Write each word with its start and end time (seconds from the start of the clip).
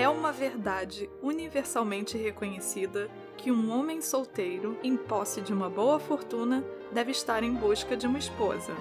É 0.00 0.08
uma 0.08 0.32
verdade 0.32 1.10
universalmente 1.22 2.16
reconhecida 2.16 3.10
que 3.36 3.52
um 3.52 3.70
homem 3.70 4.00
solteiro, 4.00 4.78
em 4.82 4.96
posse 4.96 5.42
de 5.42 5.52
uma 5.52 5.68
boa 5.68 6.00
fortuna, 6.00 6.64
deve 6.90 7.10
estar 7.10 7.42
em 7.42 7.52
busca 7.52 7.96
de 7.96 8.06
uma 8.06 8.18
esposa. 8.18 8.72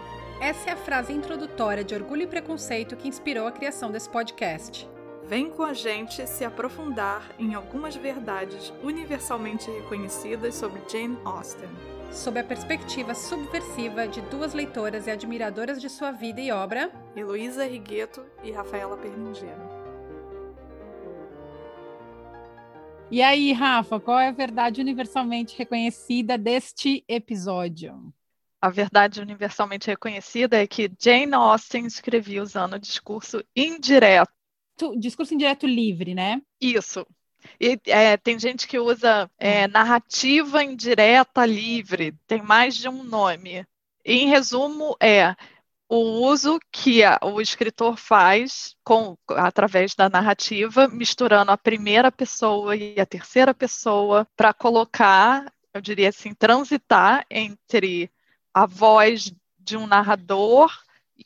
Essa 0.42 0.70
é 0.70 0.74
a 0.74 0.78
frase 0.78 1.12
introdutória 1.12 1.84
de 1.84 1.94
Orgulho 1.94 2.22
e 2.22 2.28
Preconceito 2.28 2.96
que 2.96 3.08
inspirou 3.08 3.46
a 3.46 3.52
criação 3.52 3.92
desse 3.92 4.10
podcast. 4.10 4.90
Vem 5.30 5.52
com 5.52 5.62
a 5.62 5.74
gente 5.74 6.26
se 6.26 6.44
aprofundar 6.44 7.36
em 7.38 7.54
algumas 7.54 7.96
verdades 7.96 8.74
universalmente 8.82 9.70
reconhecidas 9.70 10.56
sobre 10.56 10.82
Jane 10.90 11.20
Austen. 11.24 11.70
Sob 12.12 12.40
a 12.40 12.44
perspectiva 12.44 13.14
subversiva 13.14 14.08
de 14.08 14.22
duas 14.22 14.56
leitoras 14.56 15.06
e 15.06 15.12
admiradoras 15.12 15.80
de 15.80 15.88
sua 15.88 16.12
vida 16.12 16.42
e 16.42 16.52
obra, 16.52 16.92
Heloísa 17.16 17.64
Rigueto 17.64 18.26
e 18.44 18.50
Rafaela 18.50 18.98
Perlingeiro. 18.98 19.62
E 23.12 23.22
aí, 23.22 23.54
Rafa, 23.54 24.00
qual 24.00 24.18
é 24.18 24.30
a 24.30 24.32
verdade 24.32 24.82
universalmente 24.82 25.56
reconhecida 25.56 26.40
deste 26.40 27.04
episódio? 27.08 28.12
A 28.60 28.72
verdade 28.72 29.22
universalmente 29.22 29.92
reconhecida 29.92 30.58
é 30.58 30.66
que 30.66 30.92
Jane 31.00 31.36
Austen 31.36 31.86
escrevia 31.86 32.42
usando 32.42 32.74
o 32.74 32.80
discurso 32.80 33.44
indireto. 33.56 34.39
Discurso 34.98 35.34
indireto 35.34 35.68
livre, 35.68 36.14
né? 36.14 36.42
Isso. 36.60 37.06
E, 37.60 37.80
é, 37.88 38.18
tem 38.18 38.40
gente 38.40 38.68
que 38.68 38.80
usa 38.80 39.30
é, 39.38 39.68
narrativa 39.68 40.64
indireta 40.64 41.46
livre, 41.46 42.14
tem 42.28 42.42
mais 42.42 42.76
de 42.76 42.88
um 42.90 43.04
nome. 43.04 43.66
Em 44.04 44.28
resumo, 44.28 44.96
é 45.02 45.36
o 45.88 46.28
uso 46.28 46.60
que 46.72 47.04
a, 47.04 47.20
o 47.24 47.42
escritor 47.42 47.98
faz 47.98 48.76
com, 48.84 49.18
através 49.30 49.96
da 49.96 50.08
narrativa, 50.08 50.88
misturando 50.88 51.52
a 51.52 51.58
primeira 51.58 52.12
pessoa 52.12 52.76
e 52.76 53.00
a 53.00 53.06
terceira 53.06 53.54
pessoa 53.54 54.28
para 54.38 54.54
colocar, 54.54 55.52
eu 55.74 55.82
diria 55.82 56.10
assim, 56.10 56.34
transitar 56.34 57.26
entre 57.30 58.12
a 58.54 58.66
voz 58.68 59.34
de 59.58 59.76
um 59.76 59.88
narrador 59.88 60.72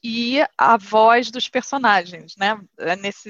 e 0.04 0.40
a 0.58 0.78
voz 0.78 1.30
dos 1.30 1.48
personagens, 1.48 2.36
né? 2.38 2.60
É 2.78 2.96
nesse, 2.96 3.30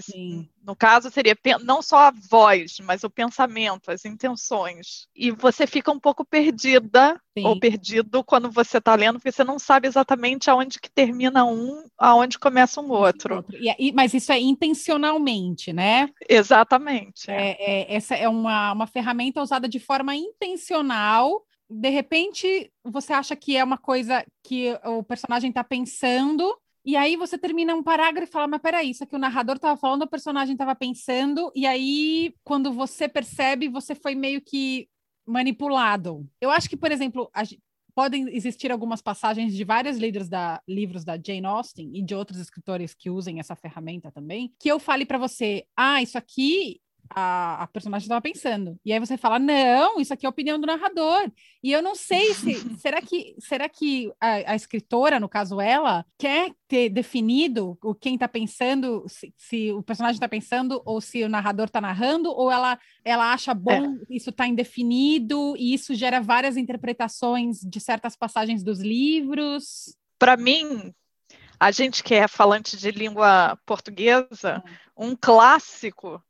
no 0.63 0.75
caso, 0.75 1.09
seria 1.11 1.35
não 1.61 1.81
só 1.81 2.07
a 2.07 2.13
voz, 2.29 2.77
mas 2.81 3.03
o 3.03 3.09
pensamento, 3.09 3.91
as 3.91 4.05
intenções. 4.05 5.07
E 5.15 5.31
você 5.31 5.67
fica 5.67 5.91
um 5.91 5.99
pouco 5.99 6.23
perdida 6.23 7.19
Sim. 7.37 7.45
ou 7.45 7.59
perdido 7.59 8.23
quando 8.23 8.49
você 8.49 8.77
está 8.77 8.95
lendo, 8.95 9.19
porque 9.19 9.31
você 9.31 9.43
não 9.43 9.59
sabe 9.59 9.87
exatamente 9.87 10.49
aonde 10.49 10.79
que 10.79 10.89
termina 10.89 11.43
um, 11.43 11.85
aonde 11.97 12.39
começa 12.39 12.79
um 12.79 12.91
outro. 12.91 13.43
E, 13.51 13.91
mas 13.91 14.13
isso 14.13 14.31
é 14.31 14.39
intencionalmente, 14.39 15.73
né? 15.73 16.09
Exatamente. 16.29 17.29
É, 17.29 17.57
é, 17.59 17.95
essa 17.95 18.15
é 18.15 18.29
uma, 18.29 18.73
uma 18.73 18.87
ferramenta 18.87 19.41
usada 19.41 19.67
de 19.67 19.79
forma 19.79 20.15
intencional 20.15 21.43
de 21.73 21.89
repente 21.89 22.71
você 22.83 23.13
acha 23.13 23.35
que 23.35 23.57
é 23.57 23.63
uma 23.63 23.77
coisa 23.77 24.25
que 24.43 24.77
o 24.85 25.03
personagem 25.03 25.49
está 25.49 25.63
pensando, 25.63 26.55
e 26.85 26.95
aí 26.95 27.15
você 27.15 27.37
termina 27.37 27.73
um 27.73 27.81
parágrafo 27.81 28.29
e 28.29 28.31
fala, 28.31 28.47
mas 28.47 28.61
peraí, 28.61 28.91
isso 28.91 29.03
aqui 29.03 29.15
o 29.15 29.19
narrador 29.19 29.55
estava 29.55 29.79
falando, 29.79 30.03
o 30.03 30.09
personagem 30.09 30.53
estava 30.53 30.75
pensando, 30.75 31.51
e 31.55 31.65
aí 31.65 32.33
quando 32.43 32.71
você 32.71 33.07
percebe, 33.07 33.69
você 33.69 33.95
foi 33.95 34.15
meio 34.15 34.41
que 34.41 34.87
manipulado. 35.25 36.27
Eu 36.41 36.49
acho 36.49 36.69
que, 36.69 36.75
por 36.75 36.91
exemplo, 36.91 37.29
a, 37.33 37.43
podem 37.95 38.27
existir 38.35 38.71
algumas 38.71 39.01
passagens 39.01 39.53
de 39.53 39.63
vários 39.63 39.97
livros 39.97 40.27
da, 40.27 40.61
livros 40.67 41.05
da 41.05 41.15
Jane 41.15 41.45
Austen 41.45 41.91
e 41.93 42.01
de 42.01 42.13
outros 42.13 42.39
escritores 42.39 42.93
que 42.93 43.09
usem 43.09 43.39
essa 43.39 43.55
ferramenta 43.55 44.11
também, 44.11 44.53
que 44.59 44.69
eu 44.69 44.79
fale 44.79 45.05
para 45.05 45.17
você, 45.17 45.65
ah, 45.77 46.01
isso 46.01 46.17
aqui 46.17 46.81
a, 47.09 47.63
a 47.63 47.67
personagem 47.67 48.05
estava 48.05 48.21
pensando. 48.21 48.79
E 48.83 48.91
aí 48.91 48.99
você 48.99 49.17
fala: 49.17 49.39
não, 49.39 49.99
isso 49.99 50.13
aqui 50.13 50.25
é 50.25 50.27
a 50.27 50.29
opinião 50.29 50.59
do 50.59 50.67
narrador. 50.67 51.31
E 51.61 51.71
eu 51.71 51.81
não 51.81 51.95
sei 51.95 52.33
se. 52.33 52.53
será 52.79 53.01
que, 53.01 53.35
será 53.39 53.69
que 53.69 54.11
a, 54.19 54.51
a, 54.51 54.55
escritora, 54.55 55.19
no 55.19 55.29
caso 55.29 55.61
ela, 55.61 56.05
quer 56.17 56.51
ter 56.67 56.89
definido 56.89 57.77
o 57.81 57.93
quem 57.93 58.15
está 58.15 58.27
pensando, 58.27 59.03
se, 59.07 59.33
se, 59.37 59.71
o 59.71 59.83
personagem 59.83 60.15
está 60.15 60.27
pensando, 60.27 60.81
ou 60.85 60.99
se 60.99 61.23
o 61.23 61.29
narrador 61.29 61.65
está 61.65 61.79
narrando, 61.79 62.29
ou 62.29 62.51
ela, 62.51 62.79
ela 63.05 63.31
acha 63.31 63.53
bom, 63.53 63.95
é. 63.95 64.05
isso 64.09 64.29
está 64.29 64.47
indefinido, 64.47 65.55
e 65.57 65.73
isso 65.73 65.93
gera 65.93 66.19
várias 66.19 66.57
interpretações 66.57 67.59
de 67.59 67.79
certas 67.79 68.15
passagens 68.15 68.63
dos 68.63 68.79
livros? 68.79 69.95
Para 70.17 70.37
mim, 70.37 70.93
a 71.59 71.71
gente 71.71 72.03
que 72.03 72.15
é 72.15 72.27
falante 72.27 72.75
de 72.75 72.91
língua 72.91 73.57
portuguesa, 73.65 74.63
hum. 74.97 75.09
um 75.11 75.15
clássico 75.15 76.21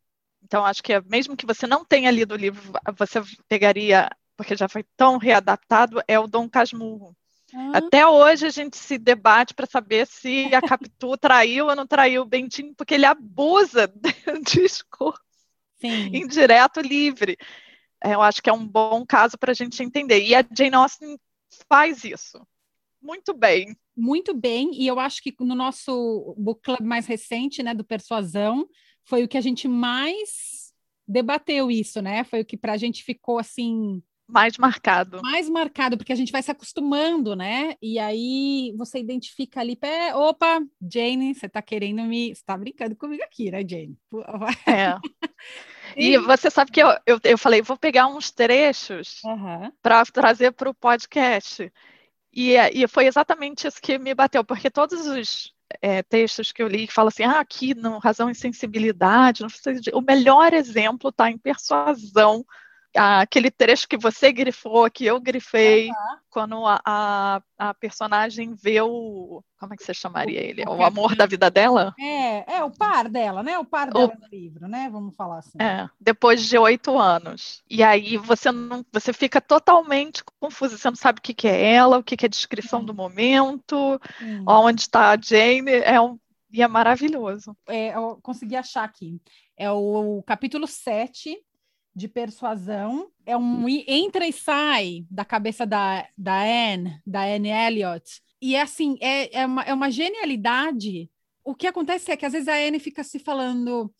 então, 0.44 0.66
acho 0.66 0.84
que 0.84 0.94
é, 0.94 1.02
mesmo 1.02 1.36
que 1.36 1.46
você 1.46 1.66
não 1.66 1.86
tenha 1.86 2.12
lido 2.12 2.34
o 2.34 2.38
livro, 2.38 2.62
você 2.98 3.22
pegaria, 3.48 4.10
porque 4.36 4.56
já 4.56 4.68
foi 4.68 4.84
tão 4.98 5.18
readaptado, 5.18 6.02
é 6.08 6.20
o 6.20 6.28
Dom 6.28 6.50
Casmurro. 6.50 7.16
Ah. 7.54 7.78
Até 7.78 8.06
hoje 8.06 8.46
a 8.46 8.50
gente 8.50 8.78
se 8.78 8.98
debate 8.98 9.54
para 9.54 9.66
saber 9.66 10.08
se 10.08 10.54
a 10.54 10.62
Capitu 10.62 11.16
traiu 11.18 11.68
ou 11.68 11.76
não 11.76 11.88
traiu 11.88 12.24
o 12.24 12.28
Bentinho, 12.28 12.74
porque 12.76 12.96
ele 12.96 13.06
abusa 13.06 13.88
do 13.88 14.44
discurso 14.44 15.22
Sim. 15.80 16.10
indireto 16.14 16.82
livre. 16.82 17.38
É, 18.04 18.16
eu 18.16 18.22
acho 18.22 18.42
que 18.42 18.50
é 18.50 18.54
um 18.54 18.68
bom 18.68 19.06
caso 19.06 19.38
para 19.38 19.52
a 19.52 19.56
gente 19.56 19.82
entender. 19.82 20.24
E 20.24 20.36
a 20.36 20.44
Jane 20.56 20.76
Austen 20.76 21.18
faz 21.70 22.04
isso 22.04 22.46
muito 23.04 23.34
bem. 23.34 23.76
Muito 23.96 24.34
bem, 24.34 24.72
e 24.74 24.88
eu 24.88 25.00
acho 25.00 25.22
que 25.22 25.36
no 25.40 25.54
nosso 25.54 26.34
book 26.38 26.62
club 26.64 26.82
mais 26.82 27.06
recente, 27.06 27.62
né, 27.62 27.74
do 27.76 27.84
Persuasão, 27.84 28.68
foi 29.04 29.24
o 29.24 29.28
que 29.28 29.38
a 29.38 29.42
gente 29.42 29.68
mais 29.68 30.74
debateu 31.08 31.70
isso, 31.70 32.02
né? 32.02 32.24
Foi 32.24 32.42
o 32.42 32.46
que 32.46 32.58
para 32.58 32.74
a 32.74 32.78
gente 32.78 33.04
ficou 33.04 33.40
assim 33.40 34.02
mais 34.28 34.58
marcado. 34.58 35.22
Mais 35.22 35.50
marcado, 35.50 35.98
porque 35.98 36.14
a 36.14 36.16
gente 36.16 36.32
vai 36.32 36.42
se 36.42 36.50
acostumando, 36.50 37.36
né? 37.36 37.76
E 37.82 38.00
aí 38.00 38.74
você 38.78 39.00
identifica 39.00 39.60
ali, 39.60 39.76
pé, 39.76 40.16
opa, 40.16 40.62
Jane, 40.82 41.36
você 41.36 41.50
tá 41.50 41.62
querendo 41.62 42.02
me. 42.04 42.34
Você 42.34 42.42
tá 42.44 42.58
brincando 42.58 42.96
comigo 42.96 43.24
aqui, 43.24 43.52
né, 43.52 43.64
Jane? 43.68 43.98
É. 44.68 44.98
E 45.96 46.18
você 46.18 46.50
sabe 46.50 46.72
que 46.72 46.82
eu, 46.82 46.88
eu, 47.06 47.20
eu 47.24 47.38
falei, 47.38 47.62
vou 47.62 47.78
pegar 47.78 48.08
uns 48.08 48.32
trechos 48.32 49.22
uhum. 49.24 49.72
para 49.80 50.04
trazer 50.06 50.52
para 50.52 50.68
o 50.68 50.74
podcast. 50.74 51.72
E, 52.34 52.56
e 52.74 52.88
foi 52.88 53.06
exatamente 53.06 53.68
isso 53.68 53.80
que 53.82 54.00
me 54.00 54.14
bateu, 54.16 54.44
porque 54.44 54.70
todos 54.70 55.06
os 55.06 55.54
é, 55.82 56.02
textos 56.02 56.52
que 56.52 56.64
eu 56.64 56.68
li 56.68 56.88
que 56.88 56.94
falam 56.94 57.10
assim, 57.10 57.24
ah, 57.24 57.40
aqui 57.40 57.76
no 57.76 58.00
Razão 58.00 58.30
e 58.30 58.36
Sensibilidade, 58.36 59.44
o 59.94 60.02
melhor 60.02 60.54
exemplo 60.54 61.10
está 61.10 61.30
em 61.30 61.38
Persuasão, 61.38 62.44
aquele 62.96 63.50
trecho 63.50 63.88
que 63.88 63.98
você 63.98 64.32
grifou, 64.32 64.90
que 64.90 65.06
eu 65.06 65.20
grifei, 65.20 65.90
uhum. 65.90 66.18
quando 66.30 66.66
a, 66.66 66.80
a, 66.86 67.42
a, 67.58 67.74
personagem 67.74 68.54
vê 68.54 68.82
o. 68.82 69.44
Como 69.60 69.74
é 69.74 69.78
que 69.78 69.84
você 69.84 69.94
chamaria 69.94 70.40
o, 70.40 70.44
ele? 70.44 70.64
O, 70.68 70.76
o 70.76 70.84
amor 70.84 71.16
da 71.16 71.26
vida 71.26 71.50
dela? 71.50 71.94
É, 72.00 72.58
é 72.58 72.64
o 72.64 72.72
par 72.72 73.10
dela, 73.10 73.42
né? 73.42 73.58
O 73.58 73.66
par 73.66 73.90
dela 73.90 74.16
no 74.20 74.28
livro, 74.28 74.68
né? 74.68 74.90
Vamos 74.92 75.16
falar 75.16 75.40
assim. 75.40 75.58
É, 75.60 75.90
depois 76.00 76.48
de 76.48 76.58
oito 76.58 76.98
anos. 76.98 77.64
E 77.70 77.82
aí 77.82 78.18
você 78.18 78.52
não, 78.52 78.86
você 78.92 79.12
fica 79.12 79.42
totalmente 79.42 80.24
confusa, 80.40 80.78
você 80.78 80.90
não 80.90 80.96
sabe 80.96 81.20
o 81.20 81.22
que, 81.22 81.34
que 81.34 81.48
é 81.48 81.74
ela, 81.74 81.98
o 81.98 82.04
que, 82.04 82.16
que 82.16 82.26
é 82.26 82.28
a 82.28 82.30
descrição 82.30 82.82
hum. 82.82 82.86
do 82.86 82.94
momento, 82.94 84.00
hum. 84.22 84.44
onde 84.48 84.82
está 84.82 85.12
a 85.12 85.18
Jane. 85.18 85.72
É 85.72 86.00
um, 86.00 86.20
e 86.52 86.62
é 86.62 86.68
maravilhoso. 86.68 87.58
É, 87.68 87.96
eu 87.96 88.20
consegui 88.22 88.56
achar 88.56 88.84
aqui. 88.84 89.20
É 89.58 89.72
o, 89.72 90.20
o 90.20 90.24
capítulo 90.24 90.68
7, 90.68 91.36
de 91.96 92.08
persuasão. 92.08 93.12
É 93.26 93.38
um 93.38 93.68
entra 93.70 94.28
e 94.28 94.34
sai 94.34 95.06
da 95.10 95.24
cabeça 95.24 95.66
da, 95.66 96.08
da 96.18 96.42
Anne, 96.42 97.00
da 97.06 97.24
Anne 97.24 97.50
Elliot. 97.50 98.22
E 98.42 98.56
é 98.56 98.62
assim, 98.62 98.98
é, 99.00 99.40
é, 99.42 99.46
uma, 99.46 99.64
é 99.64 99.74
uma 99.74 99.90
genialidade. 99.90 101.10
O 101.44 101.56
que 101.56 101.68
acontece 101.68 102.12
é 102.12 102.18
que 102.18 102.26
às 102.26 102.34
vezes 102.34 102.48
a 102.48 102.56
Anne 102.56 102.80
fica 102.80 103.04
se 103.04 103.20
falando: 103.20 103.94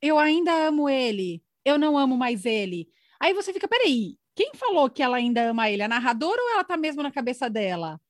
eu 0.00 0.18
ainda 0.18 0.52
amo 0.66 0.88
ele, 0.88 1.42
eu 1.64 1.78
não 1.78 1.98
amo 1.98 2.16
mais 2.16 2.46
ele. 2.46 2.88
Aí 3.20 3.34
você 3.34 3.52
fica, 3.52 3.68
peraí, 3.68 4.16
quem 4.34 4.52
falou 4.54 4.88
que 4.88 5.02
ela 5.02 5.16
ainda 5.16 5.50
ama 5.50 5.70
ele? 5.70 5.82
A 5.82 5.88
narradora 5.88 6.40
ou 6.40 6.50
ela 6.50 6.64
tá 6.64 6.76
mesmo 6.76 7.02
na 7.02 7.10
cabeça 7.10 7.48
dela? 7.50 8.00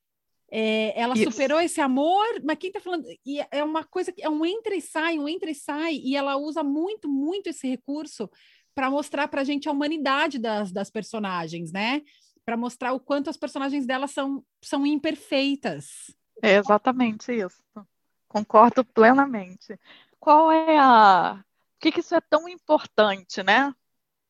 É, 0.49 0.97
ela 0.99 1.13
Isso. 1.13 1.29
superou 1.29 1.59
esse 1.59 1.81
amor, 1.81 2.25
mas 2.43 2.57
quem 2.57 2.71
tá 2.71 2.79
falando? 2.79 3.05
E 3.25 3.39
é 3.51 3.63
uma 3.63 3.83
coisa 3.83 4.11
que 4.11 4.23
é 4.23 4.29
um 4.29 4.45
entra 4.45 4.75
e 4.75 4.81
sai, 4.81 5.19
um 5.19 5.27
entra 5.27 5.51
e 5.51 5.55
sai, 5.55 5.95
e 5.95 6.15
ela 6.15 6.37
usa 6.37 6.63
muito, 6.63 7.09
muito 7.09 7.47
esse 7.47 7.67
recurso 7.67 8.29
para 8.77 8.91
mostrar 8.91 9.27
para 9.27 9.41
a 9.41 9.43
gente 9.43 9.67
a 9.67 9.71
humanidade 9.71 10.37
das, 10.37 10.71
das 10.71 10.91
personagens, 10.91 11.71
né? 11.71 12.03
Para 12.45 12.55
mostrar 12.55 12.93
o 12.93 12.99
quanto 12.99 13.27
as 13.27 13.35
personagens 13.35 13.87
delas 13.87 14.11
são, 14.11 14.45
são 14.61 14.85
imperfeitas. 14.85 16.15
É 16.43 16.57
exatamente 16.57 17.33
isso. 17.33 17.59
Concordo 18.27 18.85
plenamente. 18.85 19.79
Qual 20.19 20.51
é 20.51 20.77
a, 20.77 21.43
por 21.73 21.79
que, 21.79 21.91
que 21.91 22.01
isso 22.01 22.13
é 22.13 22.21
tão 22.21 22.47
importante, 22.47 23.41
né? 23.41 23.73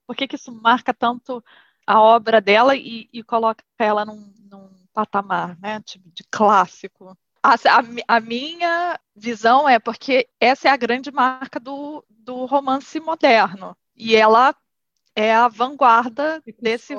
Por 0.08 0.16
que, 0.16 0.26
que 0.26 0.38
isso 0.38 0.54
marca 0.54 0.94
tanto 0.94 1.44
a 1.86 2.00
obra 2.00 2.40
dela 2.40 2.74
e, 2.74 3.10
e 3.12 3.22
coloca 3.24 3.62
ela 3.78 4.06
num, 4.06 4.34
num 4.50 4.70
patamar, 4.94 5.60
né? 5.60 5.82
Tipo, 5.82 6.10
de 6.12 6.24
clássico. 6.32 7.18
A, 7.44 7.56
a, 7.56 8.16
a, 8.16 8.20
minha 8.22 8.98
visão 9.14 9.68
é 9.68 9.78
porque 9.78 10.30
essa 10.40 10.70
é 10.70 10.72
a 10.72 10.78
grande 10.78 11.12
marca 11.12 11.60
do, 11.60 12.02
do 12.10 12.46
romance 12.46 12.98
moderno. 13.02 13.76
E 13.98 14.16
ela 14.16 14.56
é 15.16 15.34
a 15.34 15.48
vanguarda 15.48 16.42
desse. 16.62 16.94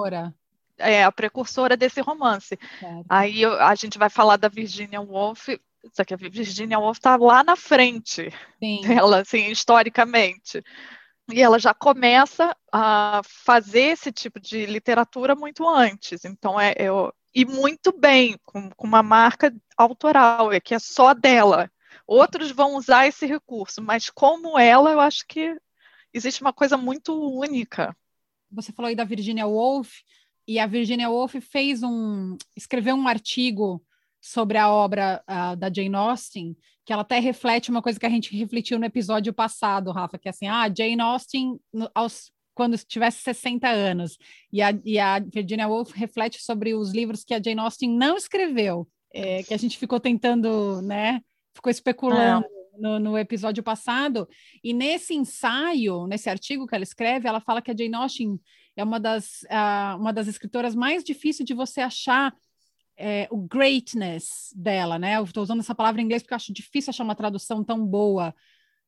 É 0.77 1.05
a 1.05 1.13
precursora 1.13 1.77
desse 1.77 2.01
romance. 2.01 2.57
Claro. 2.79 3.05
Aí 3.09 3.45
a 3.45 3.75
gente 3.75 3.99
vai 3.99 4.11
falar 4.11 4.37
da 4.37 4.49
Virginia 4.49 5.01
Woolf, 5.01 5.49
só 5.93 6.05
que 6.05 6.15
a 6.15 6.17
Virginia 6.17 6.79
Woolf 6.79 6.99
está 6.99 7.17
lá 7.17 7.43
na 7.43 7.57
frente 7.57 8.33
Sim. 8.61 8.81
dela, 8.83 9.21
assim, 9.21 9.51
historicamente. 9.51 10.63
E 11.31 11.43
ela 11.43 11.59
já 11.59 11.75
começa 11.75 12.57
a 12.73 13.21
fazer 13.25 13.93
esse 13.93 14.11
tipo 14.11 14.41
de 14.41 14.67
literatura 14.67 15.35
muito 15.35 15.69
antes. 15.69 16.25
Então, 16.25 16.59
é, 16.59 16.71
é 16.71 16.89
e 17.35 17.45
muito 17.45 17.93
bem, 17.93 18.37
com, 18.45 18.71
com 18.71 18.87
uma 18.87 19.03
marca 19.03 19.55
autoral, 19.77 20.53
é 20.53 20.59
que 20.59 20.75
é 20.75 20.79
só 20.79 21.13
dela. 21.13 21.71
Outros 22.07 22.51
vão 22.51 22.75
usar 22.75 23.07
esse 23.07 23.27
recurso, 23.27 23.83
mas 23.83 24.09
como 24.09 24.59
ela, 24.59 24.91
eu 24.91 25.01
acho 25.01 25.27
que 25.27 25.57
existe 26.19 26.43
uma 26.43 26.53
coisa 26.53 26.77
muito 26.77 27.15
única. 27.15 27.97
Você 28.51 28.73
falou 28.73 28.89
aí 28.89 28.95
da 28.95 29.05
Virginia 29.05 29.47
Woolf, 29.47 30.03
e 30.47 30.59
a 30.59 30.67
Virginia 30.67 31.11
Woolf 31.11 31.35
fez 31.41 31.83
um, 31.83 32.37
escreveu 32.57 32.95
um 32.95 33.07
artigo 33.07 33.85
sobre 34.21 34.57
a 34.57 34.71
obra 34.71 35.23
uh, 35.29 35.55
da 35.55 35.71
Jane 35.73 35.95
Austen, 35.95 36.57
que 36.85 36.93
ela 36.93 37.03
até 37.03 37.19
reflete 37.19 37.71
uma 37.71 37.83
coisa 37.83 38.01
que 38.01 38.07
a 38.07 38.11
gente 38.11 38.35
refletiu 38.35 38.79
no 38.79 38.87
episódio 38.87 39.33
passado, 39.33 39.93
Rafa, 39.93 40.19
que 40.19 40.27
é 40.27 40.31
assim, 40.31 40.47
ah, 40.47 40.73
Jane 40.75 41.01
Austen 41.01 41.61
no, 41.71 41.91
aos, 41.95 42.33
quando 42.55 42.79
tivesse 42.79 43.21
60 43.21 43.69
anos, 43.69 44.17
e 44.51 44.63
a, 44.63 44.71
e 44.85 44.99
a 44.99 45.19
Virginia 45.19 45.69
Woolf 45.69 45.93
reflete 45.93 46.43
sobre 46.43 46.75
os 46.75 46.93
livros 46.93 47.25
que 47.25 47.35
a 47.35 47.43
Jane 47.43 47.61
Austen 47.61 47.91
não 47.91 48.17
escreveu, 48.17 48.89
é, 49.13 49.43
que 49.43 49.53
a 49.53 49.59
gente 49.59 49.77
ficou 49.77 50.01
tentando, 50.01 50.81
né, 50.81 51.21
ficou 51.55 51.71
especulando. 51.71 52.47
No, 52.79 52.99
no, 52.99 53.19
episódio 53.19 53.63
passado, 53.63 54.29
e 54.63 54.73
nesse 54.73 55.15
ensaio, 55.15 56.07
nesse 56.07 56.31
artigo 56.31 56.67
que 56.67 56.75
ela 56.75 56.85
escreve, 56.85 57.29
ela 57.29 57.41
fala 57.41 57.61
que 57.61 57.71
a 57.71 57.77
Jane 57.77 57.95
Austen 57.95 58.41
é 58.77 58.85
uma 58.85 59.01
das, 59.01 59.43
uh, 59.43 59.99
uma 59.99 60.13
das 60.13 60.29
escritoras 60.29 60.75
mais 60.75 61.03
difíceis 61.03 61.47
de 61.47 61.55
você 61.55 61.81
achar 61.81 62.33
é, 62.97 63.29
o 63.31 63.39
greatness 63.39 64.53
dela, 64.55 64.99
né? 64.99 65.17
Eu 65.17 65.25
estou 65.25 65.43
usando 65.43 65.61
essa 65.61 65.75
palavra 65.75 66.01
em 66.01 66.05
inglês 66.05 66.23
porque 66.23 66.35
acho 66.35 66.53
difícil 66.53 66.91
achar 66.91 67.05
uma 67.05 67.15
tradução 67.15 67.63
tão 67.63 67.87
boa. 67.87 68.35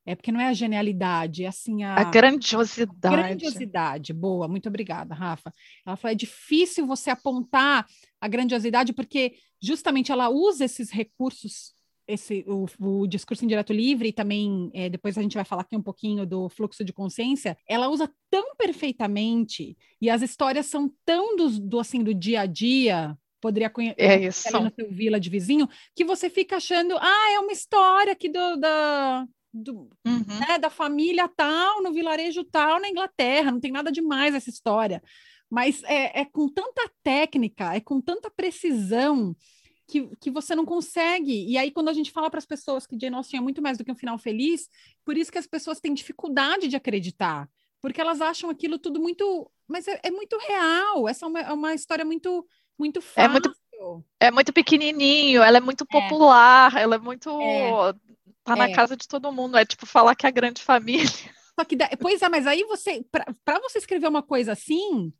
É 0.04 0.14
porque 0.14 0.32
não 0.32 0.40
é 0.40 0.48
a 0.48 0.54
genialidade, 0.54 1.44
é 1.44 1.46
assim 1.46 1.84
a, 1.84 1.94
a 1.94 2.04
grandiosidade. 2.04 3.14
A 3.14 3.22
grandiosidade, 3.22 4.12
boa, 4.12 4.48
muito 4.48 4.68
obrigada, 4.68 5.14
Rafa. 5.14 5.52
Ela 5.86 5.96
falou: 5.96 6.12
é 6.12 6.16
difícil 6.16 6.86
você 6.86 7.10
apontar 7.10 7.86
a 8.20 8.26
grandiosidade, 8.26 8.92
porque 8.92 9.34
justamente 9.62 10.10
ela 10.10 10.28
usa 10.28 10.64
esses 10.64 10.90
recursos, 10.90 11.74
esse, 12.12 12.44
o, 12.46 12.66
o 12.78 13.06
discurso 13.06 13.44
indireto 13.44 13.72
livre, 13.72 14.08
e 14.08 14.12
também 14.12 14.70
é, 14.74 14.88
depois 14.88 15.16
a 15.16 15.22
gente 15.22 15.34
vai 15.34 15.44
falar 15.44 15.62
aqui 15.62 15.76
um 15.76 15.82
pouquinho 15.82 16.26
do 16.26 16.48
fluxo 16.48 16.84
de 16.84 16.92
consciência, 16.92 17.56
ela 17.68 17.88
usa 17.88 18.10
tão 18.30 18.54
perfeitamente, 18.56 19.76
e 20.00 20.10
as 20.10 20.22
histórias 20.22 20.66
são 20.66 20.92
tão 21.04 21.36
do, 21.36 21.60
do 21.60 21.78
assim, 21.78 22.02
do 22.02 22.12
dia 22.12 22.42
a 22.42 22.46
dia, 22.46 23.16
poderia 23.40 23.70
conhecer 23.70 23.94
é 23.98 24.14
ali 24.14 24.64
no 24.64 24.72
seu 24.74 24.90
vila 24.90 25.18
de 25.18 25.30
vizinho, 25.30 25.68
que 25.94 26.04
você 26.04 26.28
fica 26.28 26.56
achando, 26.56 26.96
ah, 26.98 27.32
é 27.34 27.40
uma 27.40 27.52
história 27.52 28.12
aqui 28.12 28.28
do, 28.28 28.56
da, 28.56 29.26
do, 29.52 29.90
uhum. 30.06 30.38
né, 30.48 30.58
da 30.58 30.70
família 30.70 31.28
tal, 31.28 31.82
no 31.82 31.92
vilarejo 31.92 32.44
tal, 32.44 32.80
na 32.80 32.88
Inglaterra, 32.88 33.50
não 33.50 33.60
tem 33.60 33.72
nada 33.72 33.90
demais 33.90 34.34
essa 34.34 34.50
história. 34.50 35.02
Mas 35.50 35.82
é, 35.84 36.20
é 36.20 36.24
com 36.24 36.48
tanta 36.48 36.88
técnica, 37.02 37.74
é 37.74 37.80
com 37.80 38.00
tanta 38.00 38.30
precisão 38.30 39.34
que, 39.90 40.08
que 40.20 40.30
você 40.30 40.54
não 40.54 40.64
consegue. 40.64 41.46
E 41.46 41.58
aí, 41.58 41.70
quando 41.70 41.88
a 41.88 41.92
gente 41.92 42.10
fala 42.10 42.30
para 42.30 42.38
as 42.38 42.46
pessoas 42.46 42.86
que 42.86 42.98
Jane 42.98 43.16
Austen 43.16 43.38
é 43.38 43.42
muito 43.42 43.60
mais 43.60 43.76
do 43.76 43.84
que 43.84 43.92
um 43.92 43.96
final 43.96 44.16
feliz, 44.16 44.68
por 45.04 45.16
isso 45.16 45.32
que 45.32 45.38
as 45.38 45.46
pessoas 45.46 45.80
têm 45.80 45.92
dificuldade 45.92 46.68
de 46.68 46.76
acreditar, 46.76 47.48
porque 47.82 48.00
elas 48.00 48.20
acham 48.20 48.48
aquilo 48.48 48.78
tudo 48.78 49.00
muito. 49.00 49.50
Mas 49.66 49.86
é, 49.88 50.00
é 50.02 50.10
muito 50.10 50.38
real, 50.38 51.08
essa 51.08 51.26
é 51.26 51.28
uma, 51.28 51.40
é 51.40 51.52
uma 51.52 51.74
história 51.74 52.04
muito 52.04 52.46
muito 52.78 53.02
fácil. 53.02 53.22
É 53.22 53.28
muito, 53.28 53.54
é 54.18 54.30
muito 54.30 54.52
pequenininho, 54.52 55.42
ela 55.42 55.58
é 55.58 55.60
muito 55.60 55.84
é. 55.84 55.86
popular, 55.86 56.74
ela 56.76 56.94
é 56.94 56.98
muito. 56.98 57.28
É. 57.40 57.92
Tá 58.42 58.56
na 58.56 58.68
é. 58.68 58.72
casa 58.72 58.96
de 58.96 59.06
todo 59.06 59.30
mundo, 59.30 59.58
é 59.58 59.66
tipo 59.66 59.84
falar 59.84 60.14
que 60.14 60.24
é 60.24 60.28
a 60.28 60.32
grande 60.32 60.62
família. 60.62 61.06
Só 61.58 61.64
que, 61.64 61.76
pois 61.98 62.22
é, 62.22 62.28
mas 62.28 62.46
aí 62.46 62.64
você, 62.64 63.04
para 63.44 63.60
você 63.60 63.78
escrever 63.78 64.08
uma 64.08 64.22
coisa 64.22 64.52
assim, 64.52 65.12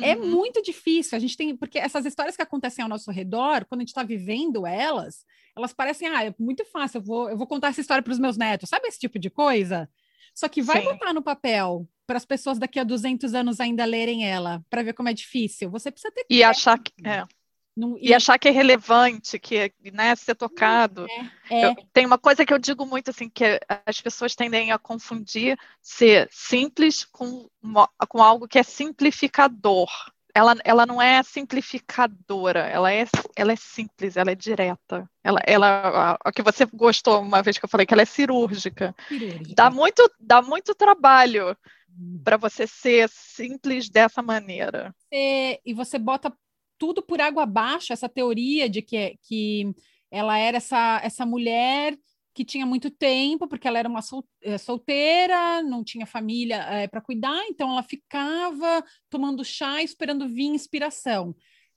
é 0.00 0.16
uhum. 0.16 0.26
muito 0.28 0.62
difícil. 0.62 1.16
A 1.16 1.20
gente 1.20 1.36
tem, 1.36 1.56
porque 1.56 1.78
essas 1.78 2.04
histórias 2.04 2.36
que 2.36 2.42
acontecem 2.42 2.82
ao 2.82 2.88
nosso 2.88 3.10
redor, 3.10 3.64
quando 3.64 3.80
a 3.80 3.82
gente 3.82 3.88
está 3.88 4.02
vivendo 4.02 4.66
elas, 4.66 5.24
elas 5.56 5.72
parecem, 5.72 6.08
ah, 6.08 6.24
é 6.24 6.34
muito 6.38 6.64
fácil, 6.64 6.98
eu 6.98 7.02
vou, 7.02 7.30
eu 7.30 7.36
vou 7.36 7.46
contar 7.46 7.68
essa 7.68 7.80
história 7.80 8.02
para 8.02 8.12
os 8.12 8.18
meus 8.18 8.36
netos, 8.36 8.68
sabe 8.68 8.88
esse 8.88 8.98
tipo 8.98 9.18
de 9.18 9.30
coisa? 9.30 9.88
Só 10.34 10.48
que 10.48 10.62
vai 10.62 10.82
Sim. 10.82 10.88
botar 10.88 11.12
no 11.12 11.22
papel 11.22 11.88
para 12.06 12.16
as 12.16 12.24
pessoas 12.24 12.58
daqui 12.58 12.78
a 12.78 12.84
200 12.84 13.34
anos 13.34 13.60
ainda 13.60 13.84
lerem 13.84 14.26
ela, 14.26 14.64
para 14.68 14.82
ver 14.82 14.92
como 14.92 15.08
é 15.08 15.12
difícil. 15.12 15.70
Você 15.70 15.90
precisa 15.90 16.12
ter. 16.12 16.26
E 16.28 16.42
achar 16.42 16.78
que. 16.78 16.92
É. 17.06 17.24
Não, 17.76 17.98
e, 17.98 18.08
e, 18.08 18.14
achar 18.14 18.38
que 18.38 18.48
é 18.48 18.52
relevante, 18.52 19.38
que 19.38 19.72
né, 19.92 20.14
ser 20.14 20.34
tocado. 20.34 21.06
É, 21.50 21.60
é. 21.60 21.66
Eu, 21.66 21.76
tem 21.92 22.06
uma 22.06 22.18
coisa 22.18 22.46
que 22.46 22.54
eu 22.54 22.58
digo 22.58 22.86
muito 22.86 23.10
assim, 23.10 23.28
que 23.28 23.58
as 23.84 24.00
pessoas 24.00 24.34
tendem 24.34 24.70
a 24.70 24.78
confundir 24.78 25.58
ser 25.82 26.28
simples 26.30 27.04
com, 27.04 27.48
com 28.08 28.22
algo 28.22 28.46
que 28.46 28.58
é 28.58 28.62
simplificador 28.62 29.88
ela, 30.34 30.56
ela 30.64 30.84
não 30.84 31.00
é 31.00 31.22
simplificadora, 31.22 32.66
ela 32.66 32.92
é, 32.92 33.06
ela 33.36 33.52
é 33.52 33.56
simples, 33.56 34.16
ela 34.16 34.32
é 34.32 34.34
direta. 34.34 35.08
Ela, 35.22 35.38
ela, 35.46 36.18
a, 36.22 36.32
que 36.32 36.42
você 36.42 36.66
gostou 36.66 37.20
uma 37.20 37.40
vez 37.40 37.56
que 37.56 37.64
eu 37.64 37.68
falei 37.68 37.86
que 37.86 37.94
ela 37.94 38.02
é 38.02 38.06
cirúrgica. 38.06 38.94
cirúrgica. 39.08 39.54
Dá 39.54 39.70
muito, 39.70 40.10
dá 40.18 40.42
muito 40.42 40.74
trabalho 40.74 41.56
hum. 41.88 42.20
para 42.24 42.36
você 42.36 42.66
ser 42.66 43.08
simples 43.08 43.88
dessa 43.88 44.20
maneira. 44.20 44.92
É, 45.12 45.60
e 45.64 45.72
você 45.72 46.00
bota 46.00 46.36
tudo 46.78 47.02
por 47.02 47.20
água 47.20 47.44
abaixo, 47.44 47.92
essa 47.92 48.08
teoria 48.08 48.68
de 48.68 48.82
que, 48.82 49.18
que 49.22 49.74
ela 50.10 50.38
era 50.38 50.58
essa, 50.58 51.00
essa 51.02 51.26
mulher 51.26 51.96
que 52.34 52.44
tinha 52.44 52.66
muito 52.66 52.90
tempo, 52.90 53.46
porque 53.46 53.68
ela 53.68 53.78
era 53.78 53.88
uma 53.88 54.00
eh, 54.42 54.58
solteira, 54.58 55.62
não 55.62 55.84
tinha 55.84 56.04
família 56.04 56.56
é, 56.64 56.88
para 56.88 57.00
cuidar, 57.00 57.40
então 57.48 57.70
ela 57.70 57.82
ficava 57.82 58.84
tomando 59.08 59.44
chá 59.44 59.82
esperando 59.82 60.28
vir 60.28 60.46
inspiração. 60.46 61.34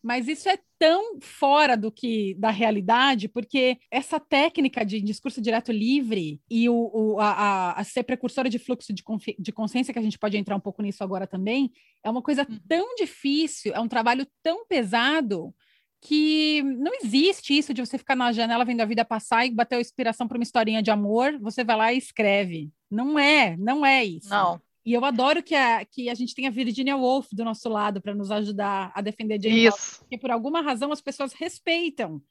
Mas 0.07 0.25
isso 0.29 0.47
é 0.47 0.57
tão 0.79 1.19
fora 1.19 1.75
do 1.75 1.91
que 1.91 2.33
da 2.35 2.49
realidade, 2.49 3.27
porque 3.27 3.77
essa 3.91 4.21
técnica 4.21 4.85
de 4.85 5.01
discurso 5.01 5.41
direto 5.41 5.69
livre 5.69 6.39
e 6.49 6.69
o, 6.69 6.91
o 6.93 7.19
a, 7.19 7.73
a, 7.73 7.83
ser 7.83 8.03
precursora 8.03 8.49
de 8.49 8.57
fluxo 8.57 8.93
de, 8.93 9.03
de 9.37 9.51
consciência, 9.51 9.91
que 9.91 9.99
a 9.99 10.01
gente 10.01 10.17
pode 10.17 10.37
entrar 10.37 10.55
um 10.55 10.61
pouco 10.61 10.81
nisso 10.81 11.03
agora 11.03 11.27
também, 11.27 11.69
é 12.01 12.09
uma 12.09 12.21
coisa 12.21 12.47
uhum. 12.49 12.57
tão 12.69 12.95
difícil, 12.95 13.73
é 13.73 13.81
um 13.81 13.87
trabalho 13.89 14.25
tão 14.41 14.65
pesado 14.65 15.53
que 15.99 16.63
não 16.63 16.93
existe 17.03 17.57
isso 17.57 17.73
de 17.73 17.85
você 17.85 17.97
ficar 17.97 18.15
na 18.15 18.31
janela 18.31 18.63
vendo 18.63 18.79
a 18.79 18.85
vida 18.85 19.03
passar 19.03 19.45
e 19.45 19.51
bater 19.51 19.75
a 19.75 19.81
inspiração 19.81 20.25
para 20.25 20.37
uma 20.37 20.43
historinha 20.43 20.81
de 20.81 20.89
amor, 20.89 21.37
você 21.37 21.65
vai 21.65 21.75
lá 21.75 21.91
e 21.91 21.97
escreve. 21.97 22.71
Não 22.89 23.19
é, 23.19 23.57
não 23.57 23.85
é 23.85 24.05
isso. 24.05 24.29
Não. 24.29 24.61
E 24.87 24.93
eu 24.93 25.03
adoro 25.03 25.43
que 25.43 25.53
a, 25.53 25.83
que 25.83 26.09
a 26.09 26.13
gente 26.13 26.33
tenha 26.33 26.47
a 26.47 26.51
Virginia 26.51 26.95
Woolf 26.95 27.27
do 27.33 27.43
nosso 27.43 27.67
lado 27.67 27.99
para 27.99 28.15
nos 28.15 28.31
ajudar 28.31 28.89
a 28.95 29.01
defender 29.01 29.37
Jane 29.37 29.65
Isso. 29.65 29.99
porque 29.99 30.17
por 30.17 30.31
alguma 30.31 30.61
razão 30.61 30.93
as 30.93 31.01
pessoas 31.01 31.33
respeitam 31.33 32.21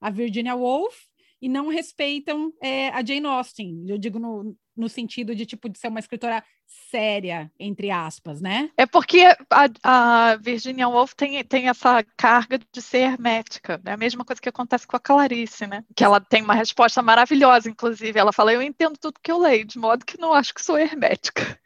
a 0.00 0.08
Virginia 0.08 0.54
Woolf 0.54 0.96
e 1.42 1.46
não 1.46 1.68
respeitam 1.68 2.54
é, 2.58 2.88
a 2.88 3.04
Jane 3.04 3.26
Austen. 3.26 3.84
Eu 3.86 3.98
digo 3.98 4.18
no, 4.18 4.56
no 4.74 4.88
sentido 4.88 5.34
de 5.34 5.44
tipo 5.44 5.68
de 5.68 5.78
ser 5.78 5.88
uma 5.88 6.00
escritora 6.00 6.42
séria, 6.66 7.52
entre 7.60 7.90
aspas, 7.90 8.40
né? 8.40 8.70
É 8.78 8.86
porque 8.86 9.20
a, 9.50 9.68
a 9.82 10.36
Virginia 10.36 10.88
Woolf 10.88 11.12
tem, 11.12 11.44
tem 11.44 11.68
essa 11.68 12.02
carga 12.16 12.58
de 12.58 12.80
ser 12.80 13.00
hermética. 13.00 13.78
É 13.84 13.92
a 13.92 13.96
mesma 13.98 14.24
coisa 14.24 14.40
que 14.40 14.48
acontece 14.48 14.86
com 14.86 14.96
a 14.96 15.00
Clarice, 15.00 15.66
né? 15.66 15.84
Que 15.94 16.02
ela 16.02 16.18
tem 16.18 16.42
uma 16.42 16.54
resposta 16.54 17.02
maravilhosa, 17.02 17.68
inclusive. 17.68 18.18
Ela 18.18 18.32
fala: 18.32 18.54
Eu 18.54 18.62
entendo 18.62 18.96
tudo 18.98 19.20
que 19.22 19.30
eu 19.30 19.38
leio, 19.38 19.66
de 19.66 19.78
modo 19.78 20.06
que 20.06 20.18
não 20.18 20.32
acho 20.32 20.54
que 20.54 20.64
sou 20.64 20.78
hermética. 20.78 21.60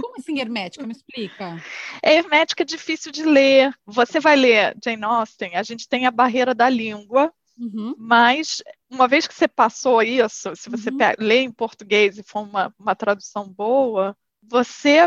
Como 0.00 0.16
assim 0.18 0.40
hermética? 0.40 0.86
Me 0.86 0.92
explica. 0.92 1.62
É 2.02 2.14
hermética 2.14 2.62
é 2.62 2.66
difícil 2.66 3.12
de 3.12 3.24
ler. 3.24 3.74
Você 3.86 4.18
vai 4.18 4.36
ler 4.36 4.76
Jane 4.82 5.04
Austen, 5.04 5.56
a 5.56 5.62
gente 5.62 5.88
tem 5.88 6.06
a 6.06 6.10
barreira 6.10 6.54
da 6.54 6.68
língua, 6.68 7.32
Uhum. 7.58 7.94
Mas, 7.98 8.62
uma 8.90 9.06
vez 9.06 9.26
que 9.26 9.34
você 9.34 9.46
passou 9.46 10.02
isso, 10.02 10.54
se 10.56 10.70
você 10.70 10.90
uhum. 10.90 10.96
lê 11.18 11.42
em 11.42 11.50
português 11.50 12.18
e 12.18 12.22
for 12.22 12.40
uma, 12.40 12.74
uma 12.78 12.94
tradução 12.94 13.48
boa, 13.48 14.16
você 14.42 15.06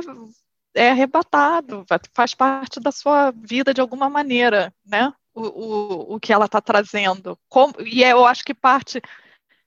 é 0.74 0.92
arrebatado, 0.92 1.86
faz 2.14 2.34
parte 2.34 2.80
da 2.80 2.92
sua 2.92 3.32
vida 3.32 3.74
de 3.74 3.82
alguma 3.82 4.10
maneira, 4.10 4.74
né? 4.86 5.12
O, 5.34 5.42
o, 5.42 6.16
o 6.16 6.20
que 6.20 6.32
ela 6.32 6.46
está 6.46 6.62
trazendo. 6.62 7.38
Como, 7.50 7.74
e 7.82 8.04
é, 8.04 8.14
eu 8.14 8.26
acho 8.26 8.44
que 8.44 8.54
parte 8.54 9.02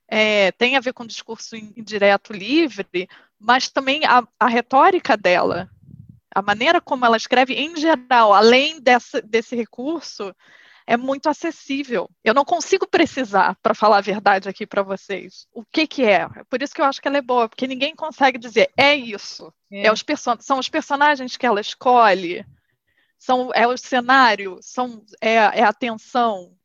é, 0.07 0.51
tem 0.53 0.75
a 0.75 0.79
ver 0.79 0.93
com 0.93 1.03
o 1.03 1.07
discurso 1.07 1.55
indireto 1.55 2.33
livre, 2.33 3.07
mas 3.39 3.69
também 3.69 4.05
a, 4.05 4.27
a 4.39 4.47
retórica 4.47 5.15
dela, 5.15 5.69
a 6.33 6.41
maneira 6.41 6.81
como 6.81 7.05
ela 7.05 7.17
escreve 7.17 7.53
em 7.53 7.75
geral, 7.77 8.33
além 8.33 8.79
dessa, 8.81 9.21
desse 9.21 9.55
recurso, 9.55 10.35
é 10.85 10.97
muito 10.97 11.29
acessível. 11.29 12.09
Eu 12.23 12.33
não 12.33 12.43
consigo 12.43 12.87
precisar, 12.87 13.55
para 13.61 13.75
falar 13.75 13.97
a 13.97 14.01
verdade 14.01 14.49
aqui 14.49 14.65
para 14.65 14.81
vocês, 14.81 15.47
o 15.53 15.63
que 15.63 15.85
que 15.85 16.03
é. 16.03 16.27
Por 16.49 16.61
isso 16.61 16.73
que 16.73 16.81
eu 16.81 16.85
acho 16.85 16.99
que 16.99 17.07
ela 17.07 17.17
é 17.17 17.21
boa, 17.21 17.47
porque 17.47 17.67
ninguém 17.67 17.95
consegue 17.95 18.39
dizer, 18.39 18.71
é 18.75 18.95
isso. 18.95 19.53
É. 19.71 19.87
é 19.87 19.91
os 19.91 20.03
são 20.39 20.57
os 20.57 20.67
personagens 20.67 21.37
que 21.37 21.45
ela 21.45 21.61
escolhe, 21.61 22.43
são, 23.19 23.51
é 23.53 23.67
o 23.67 23.77
cenário, 23.77 24.57
são, 24.61 25.03
é, 25.21 25.35
é 25.35 25.63
a 25.63 25.73
tensão. 25.73 26.55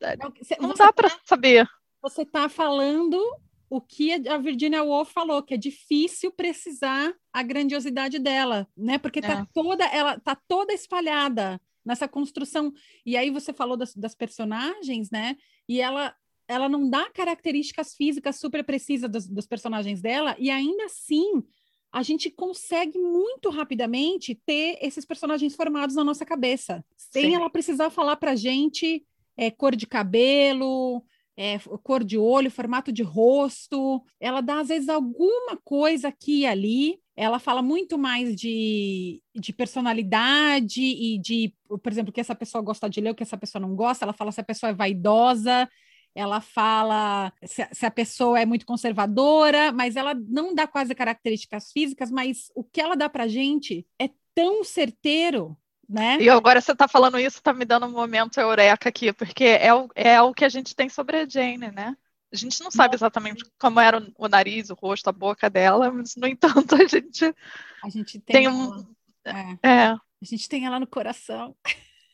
Não 0.59 0.73
dá 0.73 0.91
para 0.91 1.09
tá, 1.09 1.19
saber. 1.23 1.69
Você 2.01 2.23
está 2.23 2.49
falando 2.49 3.21
o 3.69 3.81
que 3.81 4.27
a 4.27 4.37
Virginia 4.37 4.83
Woolf 4.83 5.11
falou, 5.11 5.41
que 5.43 5.53
é 5.53 5.57
difícil 5.57 6.31
precisar 6.31 7.13
a 7.33 7.43
grandiosidade 7.43 8.19
dela, 8.19 8.67
né? 8.75 8.97
Porque 8.97 9.21
tá 9.21 9.41
é. 9.41 9.47
toda, 9.53 9.85
ela 9.85 10.19
tá 10.19 10.35
toda 10.35 10.73
espalhada 10.73 11.59
nessa 11.83 12.07
construção. 12.07 12.73
E 13.05 13.15
aí 13.15 13.29
você 13.29 13.53
falou 13.53 13.77
das, 13.77 13.93
das 13.95 14.15
personagens, 14.15 15.09
né? 15.11 15.35
E 15.67 15.81
ela 15.81 16.15
ela 16.47 16.69
não 16.69 16.87
dá 16.87 17.09
características 17.09 17.95
físicas 17.95 18.39
super 18.39 18.63
precisas 18.63 19.09
dos, 19.09 19.27
dos, 19.27 19.47
personagens 19.47 19.99
dela, 19.99 20.35
e 20.37 20.51
ainda 20.51 20.85
assim 20.85 21.43
a 21.91 22.03
gente 22.03 22.29
consegue 22.29 22.99
muito 22.99 23.49
rapidamente 23.49 24.35
ter 24.45 24.77
esses 24.81 25.05
personagens 25.05 25.55
formados 25.55 25.95
na 25.95 26.03
nossa 26.03 26.25
cabeça, 26.25 26.85
sem 26.95 27.29
Sim. 27.29 27.35
ela 27.35 27.49
precisar 27.49 27.89
falar 27.89 28.17
pra 28.17 28.35
gente 28.35 29.03
é, 29.37 29.49
cor 29.49 29.75
de 29.75 29.87
cabelo, 29.87 31.03
é, 31.37 31.59
cor 31.83 32.03
de 32.03 32.17
olho, 32.17 32.49
formato 32.49 32.91
de 32.91 33.03
rosto. 33.03 34.03
Ela 34.19 34.41
dá, 34.41 34.59
às 34.59 34.69
vezes, 34.69 34.89
alguma 34.89 35.57
coisa 35.63 36.07
aqui 36.07 36.41
e 36.41 36.45
ali. 36.45 36.99
Ela 37.15 37.39
fala 37.39 37.61
muito 37.61 37.97
mais 37.97 38.35
de, 38.35 39.21
de 39.33 39.53
personalidade 39.53 40.81
e 40.81 41.17
de, 41.17 41.53
por 41.67 41.91
exemplo, 41.91 42.09
o 42.09 42.13
que 42.13 42.19
essa 42.19 42.35
pessoa 42.35 42.61
gosta 42.61 42.89
de 42.89 42.99
ler, 42.99 43.11
o 43.11 43.15
que 43.15 43.23
essa 43.23 43.37
pessoa 43.37 43.61
não 43.61 43.75
gosta. 43.75 44.05
Ela 44.05 44.13
fala 44.13 44.31
se 44.31 44.41
a 44.41 44.43
pessoa 44.43 44.69
é 44.69 44.73
vaidosa, 44.73 45.69
ela 46.13 46.41
fala 46.41 47.31
se, 47.43 47.67
se, 47.71 47.85
a 47.85 47.91
pessoa 47.91 48.39
é 48.39 48.45
muito 48.45 48.65
conservadora, 48.65 49.71
mas 49.71 49.95
ela 49.95 50.13
não 50.13 50.53
dá 50.53 50.67
quase 50.67 50.95
características 50.95 51.71
físicas, 51.71 52.11
mas 52.11 52.51
o 52.55 52.63
que 52.63 52.81
ela 52.81 52.95
dá 52.95 53.09
para 53.09 53.27
gente 53.27 53.85
é 53.99 54.09
tão 54.33 54.63
certeiro 54.63 55.57
né? 55.87 56.17
E 56.19 56.29
agora 56.29 56.59
você 56.59 56.71
está 56.71 56.87
falando 56.87 57.19
isso, 57.19 57.37
está 57.37 57.53
me 57.53 57.65
dando 57.65 57.85
um 57.85 57.91
momento 57.91 58.39
eureka 58.39 58.89
aqui, 58.89 59.13
porque 59.13 59.43
é 59.43 59.73
o, 59.73 59.89
é 59.95 60.21
o 60.21 60.33
que 60.33 60.45
a 60.45 60.49
gente 60.49 60.75
tem 60.75 60.89
sobre 60.89 61.17
a 61.17 61.27
Jane, 61.27 61.71
né? 61.71 61.95
A 62.31 62.35
gente 62.35 62.61
não 62.61 62.69
sabe 62.69 62.95
exatamente 62.95 63.45
como 63.57 63.79
era 63.79 64.05
o, 64.17 64.27
nariz, 64.27 64.69
o 64.69 64.73
rosto, 64.73 65.07
a 65.09 65.13
boca 65.13 65.49
dela, 65.49 65.89
mas, 65.91 66.15
no 66.15 66.27
entanto, 66.27 66.75
a 66.75 66.85
gente, 66.85 67.33
a 67.83 67.89
gente 67.89 68.19
tem, 68.19 68.35
tem 68.35 68.47
um. 68.49 68.85
É. 69.23 69.69
é. 69.69 69.85
A 69.89 70.25
gente 70.25 70.49
tem 70.49 70.65
ela 70.65 70.79
no 70.79 70.87
coração. 70.87 71.55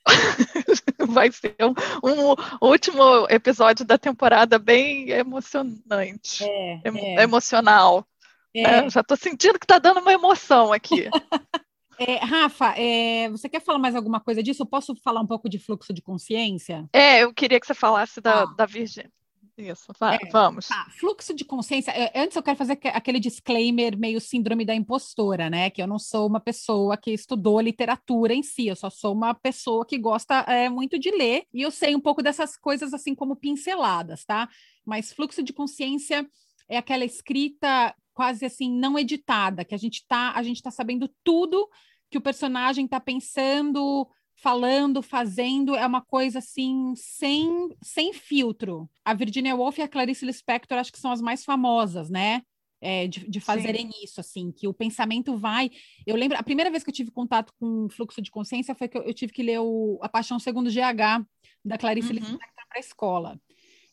Vai 1.10 1.32
ser 1.32 1.56
um, 1.62 1.74
um, 2.08 2.68
último 2.68 3.28
episódio 3.30 3.86
da 3.86 3.98
temporada 3.98 4.60
bem 4.60 5.10
emocionante. 5.10 6.44
É, 6.44 6.82
é. 6.84 7.24
Emocional. 7.24 8.06
É. 8.54 8.62
É, 8.62 8.90
já 8.90 9.02
estou 9.02 9.18
sentindo 9.18 9.58
que 9.58 9.66
está 9.66 9.80
dando 9.80 10.02
uma 10.02 10.14
emoção 10.14 10.74
aqui. 10.74 11.10
É, 12.08 12.16
Rafa, 12.18 12.74
é, 12.78 13.30
você 13.30 13.48
quer 13.48 13.62
falar 13.62 13.78
mais 13.78 13.96
alguma 13.96 14.20
coisa 14.20 14.42
disso? 14.42 14.64
Eu 14.64 14.68
posso 14.68 14.96
falar 14.96 15.22
um 15.22 15.28
pouco 15.28 15.48
de 15.48 15.60
fluxo 15.60 15.94
de 15.94 16.02
consciência? 16.02 16.90
É, 16.92 17.24
eu 17.24 17.32
queria 17.32 17.60
que 17.60 17.68
você 17.68 17.76
falasse 17.76 18.20
da, 18.20 18.44
ah. 18.44 18.46
da 18.48 18.66
Virgínia. 18.66 19.12
Isso, 19.56 19.94
vai, 20.00 20.16
é, 20.16 20.30
vamos. 20.32 20.68
Tá, 20.68 20.88
fluxo 20.98 21.36
de 21.36 21.46
consciência. 21.46 21.92
É, 21.92 22.20
antes 22.20 22.36
eu 22.36 22.42
quero 22.42 22.58
fazer 22.58 22.80
aquele 22.86 23.20
disclaimer 23.20 23.96
meio 23.96 24.20
síndrome 24.20 24.66
da 24.66 24.74
impostora, 24.74 25.48
né? 25.48 25.70
Que 25.70 25.84
eu 25.84 25.86
não 25.86 26.00
sou 26.00 26.26
uma 26.26 26.40
pessoa 26.40 26.98
que 26.98 27.12
estudou 27.12 27.62
literatura 27.62 28.34
em 28.34 28.42
si, 28.42 28.68
eu 28.68 28.76
só 28.76 28.90
sou 28.90 29.14
uma 29.14 29.36
pessoa 29.36 29.86
que 29.86 30.00
gosta 30.00 30.40
é, 30.48 30.70
muito 30.70 30.98
de 30.98 31.12
ler 31.12 31.44
e 31.54 31.62
eu 31.62 31.70
sei 31.70 31.96
um 31.96 32.00
pouco 32.00 32.24
dessas 32.24 32.58
coisas 32.58 32.94
assim 32.96 33.14
como 33.14 33.36
pinceladas, 33.36 34.26
tá? 34.26 34.50
Mas 34.84 35.14
fluxo 35.14 35.44
de 35.44 35.54
consciência 35.54 36.28
é 36.68 36.78
aquela 36.78 37.06
escrita 37.06 37.94
quase 38.14 38.46
assim 38.46 38.72
não 38.72 38.98
editada, 38.98 39.64
que 39.64 39.76
a 39.76 39.78
gente 39.78 40.06
tá, 40.08 40.32
a 40.36 40.44
gente 40.44 40.62
tá 40.62 40.72
sabendo 40.72 41.10
tudo 41.24 41.70
que 42.12 42.18
o 42.18 42.22
personagem 42.22 42.86
está 42.86 43.00
pensando, 43.00 44.08
falando, 44.36 45.02
fazendo, 45.02 45.76
é 45.76 45.88
uma 45.88 46.02
coisa 46.02 46.40
assim, 46.40 46.94
sem, 46.96 47.70
sem 47.82 48.12
filtro. 48.12 48.90
A 49.06 49.14
Virginia 49.14 49.56
Woolf 49.56 49.78
e 49.78 49.82
a 49.82 49.88
Clarice 49.88 50.26
Lispector 50.26 50.78
acho 50.78 50.92
que 50.92 51.00
são 51.00 51.12
as 51.12 51.22
mais 51.22 51.46
famosas, 51.46 52.10
né? 52.10 52.44
É, 52.84 53.08
de, 53.08 53.30
de, 53.30 53.40
fazerem 53.40 53.92
Sim. 53.92 54.04
isso, 54.04 54.20
assim, 54.20 54.52
que 54.52 54.68
o 54.68 54.74
pensamento 54.74 55.38
vai. 55.38 55.70
Eu 56.06 56.16
lembro, 56.16 56.36
a 56.36 56.42
primeira 56.42 56.72
vez 56.72 56.84
que 56.84 56.90
eu 56.90 56.94
tive 56.94 57.12
contato 57.12 57.54
com 57.60 57.88
fluxo 57.90 58.20
de 58.20 58.32
consciência 58.32 58.74
foi 58.74 58.88
que 58.88 58.98
eu, 58.98 59.04
eu 59.04 59.14
tive 59.14 59.32
que 59.32 59.44
ler 59.44 59.60
o 59.60 60.00
A 60.02 60.10
Paixão 60.10 60.40
Segundo 60.40 60.72
GH, 60.72 61.24
da 61.64 61.78
Clarice 61.78 62.08
uhum. 62.10 62.16
Lispector 62.16 62.68
para 62.68 62.78
a 62.78 62.80
escola. 62.80 63.40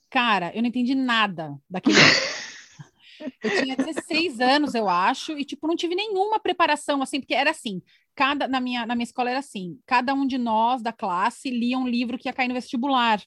Cara, 0.08 0.50
eu 0.54 0.62
não 0.62 0.68
entendi 0.68 0.94
nada 0.94 1.54
daquele. 1.68 1.98
Eu 3.42 3.62
tinha 3.62 3.76
16 3.76 4.40
anos, 4.40 4.74
eu 4.74 4.88
acho, 4.88 5.38
e 5.38 5.44
tipo, 5.44 5.66
não 5.66 5.76
tive 5.76 5.94
nenhuma 5.94 6.38
preparação 6.38 7.02
assim, 7.02 7.20
porque 7.20 7.34
era 7.34 7.50
assim, 7.50 7.82
cada 8.14 8.48
na 8.48 8.60
minha 8.60 8.86
na 8.86 8.94
minha 8.94 9.04
escola 9.04 9.30
era 9.30 9.38
assim, 9.38 9.78
cada 9.86 10.14
um 10.14 10.26
de 10.26 10.38
nós 10.38 10.82
da 10.82 10.92
classe 10.92 11.50
lia 11.50 11.78
um 11.78 11.88
livro 11.88 12.18
que 12.18 12.28
ia 12.28 12.32
cair 12.32 12.48
no 12.48 12.54
vestibular. 12.54 13.22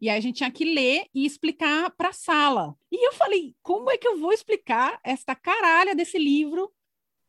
E 0.00 0.10
aí 0.10 0.18
a 0.18 0.20
gente 0.20 0.38
tinha 0.38 0.50
que 0.50 0.64
ler 0.64 1.06
e 1.14 1.24
explicar 1.24 1.88
para 1.92 2.08
a 2.08 2.12
sala. 2.12 2.74
E 2.90 3.06
eu 3.06 3.12
falei, 3.12 3.54
como 3.62 3.88
é 3.88 3.96
que 3.96 4.08
eu 4.08 4.18
vou 4.18 4.32
explicar 4.32 4.98
esta 5.04 5.32
caralha 5.32 5.94
desse 5.94 6.18
livro 6.18 6.72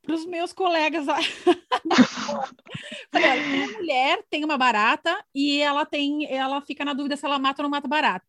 para 0.01 0.15
os 0.15 0.25
meus 0.25 0.51
colegas? 0.51 1.05
falei, 3.13 3.29
olha, 3.29 3.43
uma 3.43 3.67
mulher 3.73 4.23
tem 4.27 4.43
uma 4.43 4.57
barata 4.57 5.23
e 5.35 5.61
ela 5.61 5.85
tem, 5.85 6.25
ela 6.25 6.61
fica 6.61 6.83
na 6.83 6.93
dúvida 6.93 7.15
se 7.15 7.23
ela 7.23 7.37
mata 7.37 7.61
ou 7.61 7.63
não 7.63 7.69
mata 7.69 7.87
barata. 7.87 8.25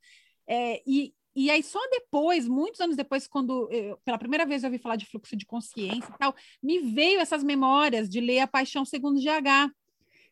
É, 0.46 0.82
e, 0.86 1.14
e 1.34 1.50
aí, 1.50 1.62
só 1.62 1.80
depois, 1.90 2.46
muitos 2.46 2.80
anos 2.80 2.96
depois, 2.96 3.26
quando 3.26 3.68
eu, 3.70 3.98
pela 4.04 4.18
primeira 4.18 4.46
vez 4.46 4.62
eu 4.62 4.68
ouvi 4.68 4.78
falar 4.78 4.96
de 4.96 5.06
fluxo 5.06 5.36
de 5.36 5.44
consciência 5.44 6.08
e 6.08 6.18
tal, 6.18 6.34
me 6.62 6.78
veio 6.80 7.20
essas 7.20 7.42
memórias 7.42 8.08
de 8.08 8.20
ler 8.20 8.40
A 8.40 8.46
Paixão 8.46 8.84
Segundo 8.84 9.20
GH. 9.20 9.72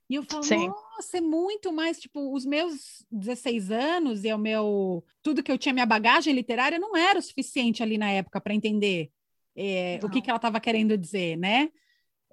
E 0.09 0.15
eu 0.15 0.23
falo, 0.25 0.43
Sim. 0.45 0.69
nossa, 0.69 1.19
é 1.19 1.21
muito 1.21 1.73
mais, 1.73 1.99
tipo, 1.99 2.35
os 2.35 2.45
meus 2.45 3.05
16 3.11 3.71
anos 3.71 4.25
e 4.25 4.33
o 4.33 4.39
meu. 4.39 5.05
Tudo 5.23 5.43
que 5.43 5.51
eu 5.51 5.59
tinha, 5.59 5.73
minha 5.73 5.87
bagagem 5.87 6.35
literária, 6.35 6.79
não 6.79 6.97
era 6.97 7.19
o 7.19 7.23
suficiente 7.23 7.83
ali 7.83 7.97
na 7.97 8.11
época 8.11 8.41
para 8.41 8.55
entender 8.55 9.11
é, 9.57 9.99
o 10.03 10.11
que, 10.11 10.21
que 10.21 10.31
ela 10.31 10.37
estava 10.37 10.61
querendo 10.61 10.97
dizer, 10.99 11.37
né? 11.37 11.71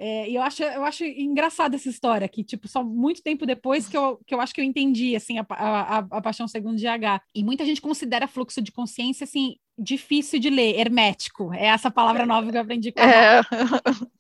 É, 0.02 0.30
e 0.30 0.36
eu 0.36 0.42
acho, 0.42 0.64
eu 0.64 0.86
acho 0.86 1.04
engraçada 1.04 1.76
essa 1.76 1.90
história, 1.90 2.26
que, 2.30 2.42
tipo, 2.42 2.70
só 2.70 2.82
muito 2.82 3.22
tempo 3.22 3.46
depois 3.46 3.86
que 3.86 3.98
eu, 3.98 4.18
que 4.26 4.34
eu 4.34 4.40
acho 4.40 4.54
que 4.54 4.62
eu 4.62 4.66
entendi, 4.66 5.14
assim, 5.14 5.38
a, 5.38 5.46
a, 5.50 5.98
a 5.98 6.22
Paixão 6.22 6.48
Segundo 6.48 6.78
de 6.78 6.88
H. 6.88 7.22
E 7.36 7.44
muita 7.44 7.66
gente 7.66 7.82
considera 7.82 8.26
fluxo 8.26 8.62
de 8.62 8.72
consciência, 8.72 9.26
assim, 9.26 9.58
difícil 9.78 10.40
de 10.40 10.50
ler, 10.50 10.80
hermético. 10.80 11.54
É 11.54 11.66
essa 11.66 11.92
palavra 11.92 12.26
nova 12.26 12.50
que 12.50 12.56
eu 12.56 12.62
aprendi 12.62 12.94
com 12.94 13.02
é. 13.02 13.42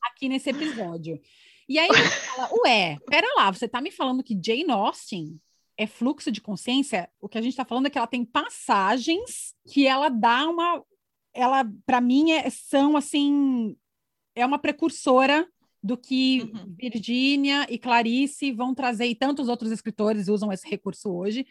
aqui 0.03 0.27
nesse 0.27 0.50
episódio. 0.50 1.17
E 1.69 1.79
aí 1.79 1.88
você 1.88 2.09
fala, 2.36 2.50
ué, 2.65 2.98
pera 3.07 3.27
lá, 3.38 3.50
você 3.50 3.65
tá 3.65 3.79
me 3.79 3.89
falando 3.89 4.21
que 4.21 4.38
Jane 4.43 4.71
Austen 4.71 5.39
é 5.77 5.88
fluxo 5.88 6.29
de 6.29 6.41
consciência? 6.41 7.09
O 7.21 7.29
que 7.29 7.38
a 7.38 7.41
gente 7.41 7.55
tá 7.55 7.63
falando 7.63 7.86
é 7.86 7.89
que 7.89 7.98
ela 7.98 8.05
tem 8.05 8.25
passagens 8.25 9.55
que 9.65 9.88
ela 9.88 10.09
dá 10.09 10.45
uma... 10.50 10.83
Ela, 11.33 11.65
para 11.86 12.01
mim, 12.01 12.31
é, 12.31 12.50
são, 12.50 12.98
assim... 12.98 13.77
É 14.36 14.45
uma 14.45 14.59
precursora 14.59 15.48
do 15.81 15.98
que 15.98 16.41
uhum. 16.41 16.75
Virgínia 16.77 17.65
e 17.69 17.77
Clarice 17.77 18.51
vão 18.51 18.75
trazer, 18.75 19.05
e 19.07 19.15
tantos 19.15 19.48
outros 19.48 19.71
escritores 19.71 20.27
usam 20.27 20.51
esse 20.51 20.67
recurso 20.67 21.09
hoje, 21.12 21.45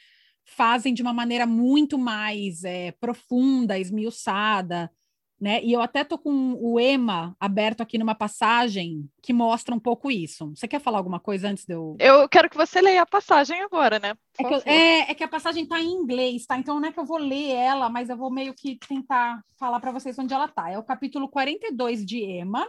fazem 0.44 0.94
de 0.94 1.02
uma 1.02 1.12
maneira 1.12 1.46
muito 1.46 1.98
mais 1.98 2.64
é, 2.64 2.92
profunda, 2.92 3.78
esmiuçada, 3.78 4.90
né? 5.40 5.62
E 5.62 5.72
eu 5.72 5.80
até 5.80 6.02
tô 6.02 6.18
com 6.18 6.54
o 6.54 6.80
Ema 6.80 7.36
aberto 7.38 7.80
aqui 7.80 7.96
numa 7.96 8.14
passagem 8.14 9.08
que 9.22 9.32
mostra 9.32 9.74
um 9.74 9.78
pouco 9.78 10.10
isso. 10.10 10.50
Você 10.54 10.66
quer 10.66 10.80
falar 10.80 10.98
alguma 10.98 11.20
coisa 11.20 11.48
antes 11.48 11.64
de 11.64 11.74
eu. 11.74 11.96
Eu 12.00 12.28
quero 12.28 12.50
que 12.50 12.56
você 12.56 12.80
leia 12.80 13.02
a 13.02 13.06
passagem 13.06 13.60
agora, 13.62 14.00
né? 14.00 14.14
É 14.38 14.44
que, 14.44 14.54
eu, 14.54 14.62
é, 14.64 15.10
é 15.10 15.14
que, 15.14 15.22
a 15.22 15.28
passagem 15.28 15.62
está 15.62 15.80
em 15.80 15.90
inglês, 15.90 16.44
tá? 16.44 16.58
Então 16.58 16.80
não 16.80 16.88
é 16.88 16.92
que 16.92 16.98
eu 16.98 17.04
vou 17.04 17.18
ler 17.18 17.50
ela, 17.50 17.88
mas 17.88 18.08
eu 18.08 18.16
vou 18.16 18.32
meio 18.32 18.52
que 18.52 18.76
tentar 18.76 19.40
falar 19.58 19.78
para 19.78 19.92
vocês 19.92 20.18
onde 20.18 20.34
ela 20.34 20.48
tá. 20.48 20.70
É 20.70 20.78
o 20.78 20.82
capítulo 20.82 21.28
42 21.28 22.04
de 22.04 22.20
Ema, 22.20 22.66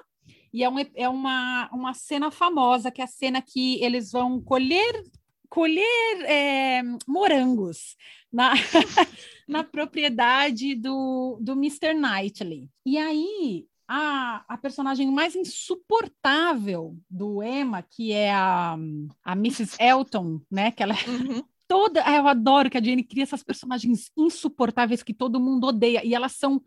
e 0.53 0.63
é, 0.63 0.69
um, 0.69 0.75
é 0.95 1.09
uma, 1.09 1.69
uma 1.71 1.93
cena 1.93 2.31
famosa, 2.31 2.91
que 2.91 3.01
é 3.01 3.03
a 3.03 3.07
cena 3.07 3.41
que 3.41 3.83
eles 3.83 4.11
vão 4.11 4.41
colher 4.41 5.03
colher 5.49 6.25
é, 6.25 6.81
morangos 7.07 7.97
na, 8.31 8.53
na 9.47 9.63
propriedade 9.63 10.75
do, 10.75 11.39
do 11.41 11.53
Mr. 11.53 11.93
Knightley. 11.93 12.69
E 12.85 12.97
aí, 12.97 13.65
a, 13.87 14.45
a 14.47 14.57
personagem 14.57 15.11
mais 15.11 15.35
insuportável 15.35 16.95
do 17.09 17.41
Emma, 17.41 17.81
que 17.81 18.11
é 18.11 18.31
a, 18.31 18.77
a 19.23 19.33
Mrs. 19.33 19.75
Elton, 19.79 20.39
né? 20.49 20.69
Que 20.69 20.83
ela 20.83 20.93
é 20.93 21.09
uhum. 21.09 21.43
toda. 21.67 21.99
Eu 22.01 22.27
adoro 22.27 22.69
que 22.69 22.77
a 22.77 22.83
Jane 22.83 23.03
cria 23.03 23.23
essas 23.23 23.41
personagens 23.41 24.11
insuportáveis 24.15 25.01
que 25.01 25.13
todo 25.13 25.39
mundo 25.39 25.67
odeia, 25.67 26.05
e 26.05 26.13
elas 26.13 26.33
são 26.33 26.61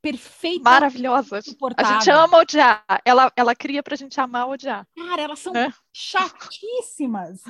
perfeita. 0.00 0.62
Maravilhosas. 0.62 1.44
A 1.76 1.84
gente 1.84 2.10
ama 2.10 2.38
odiar. 2.38 2.84
Ela, 3.04 3.32
ela 3.36 3.54
cria 3.54 3.82
pra 3.82 3.96
gente 3.96 4.20
amar 4.20 4.48
odiar. 4.48 4.86
Cara, 4.96 5.22
elas 5.22 5.38
são 5.38 5.54
é? 5.54 5.72
chatíssimas. 5.92 7.42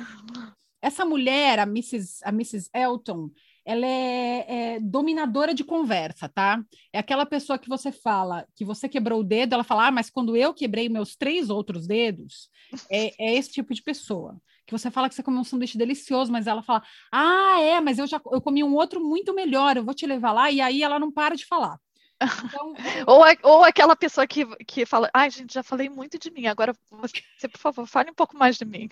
Essa 0.81 1.03
mulher, 1.05 1.59
a 1.59 1.63
Mrs. 1.63 2.21
A 2.23 2.29
Mrs. 2.29 2.69
Elton, 2.73 3.29
ela 3.65 3.85
é, 3.85 4.45
é, 4.47 4.79
dominadora 4.79 5.53
de 5.53 5.63
conversa, 5.63 6.27
tá? 6.27 6.63
É 6.91 6.99
aquela 6.99 7.25
pessoa 7.25 7.59
que 7.59 7.69
você 7.69 7.91
fala 7.91 8.47
que 8.55 8.65
você 8.65 8.89
quebrou 8.89 9.19
o 9.19 9.23
dedo, 9.23 9.53
ela 9.53 9.63
fala, 9.63 9.87
ah, 9.87 9.91
mas 9.91 10.09
quando 10.09 10.35
eu 10.35 10.53
quebrei 10.53 10.89
meus 10.89 11.15
três 11.15 11.49
outros 11.49 11.85
dedos, 11.85 12.49
é, 12.89 13.13
é 13.19 13.35
esse 13.35 13.51
tipo 13.51 13.73
de 13.73 13.83
pessoa. 13.83 14.41
Que 14.65 14.71
você 14.71 14.89
fala 14.89 15.09
que 15.09 15.15
você 15.15 15.21
comeu 15.21 15.41
um 15.41 15.43
sanduíche 15.43 15.77
delicioso, 15.77 16.31
mas 16.31 16.47
ela 16.47 16.63
fala, 16.63 16.81
ah, 17.11 17.59
é, 17.61 17.79
mas 17.79 17.99
eu 17.99 18.07
já 18.07 18.19
eu 18.31 18.41
comi 18.41 18.63
um 18.63 18.73
outro 18.73 19.03
muito 19.03 19.33
melhor, 19.35 19.77
eu 19.77 19.83
vou 19.83 19.93
te 19.93 20.07
levar 20.07 20.31
lá, 20.31 20.49
e 20.49 20.61
aí 20.61 20.81
ela 20.81 20.99
não 20.99 21.11
para 21.11 21.35
de 21.35 21.45
falar. 21.45 21.79
Então, 22.21 22.73
ou, 23.07 23.23
ou 23.43 23.63
aquela 23.63 23.95
pessoa 23.95 24.27
que, 24.27 24.45
que 24.65 24.85
fala, 24.85 25.09
ai, 25.13 25.29
gente, 25.29 25.53
já 25.53 25.63
falei 25.63 25.89
muito 25.89 26.19
de 26.19 26.29
mim, 26.29 26.47
agora 26.47 26.75
você, 26.91 27.47
por 27.47 27.59
favor, 27.59 27.87
fale 27.87 28.11
um 28.11 28.13
pouco 28.13 28.37
mais 28.37 28.57
de 28.57 28.65
mim. 28.65 28.89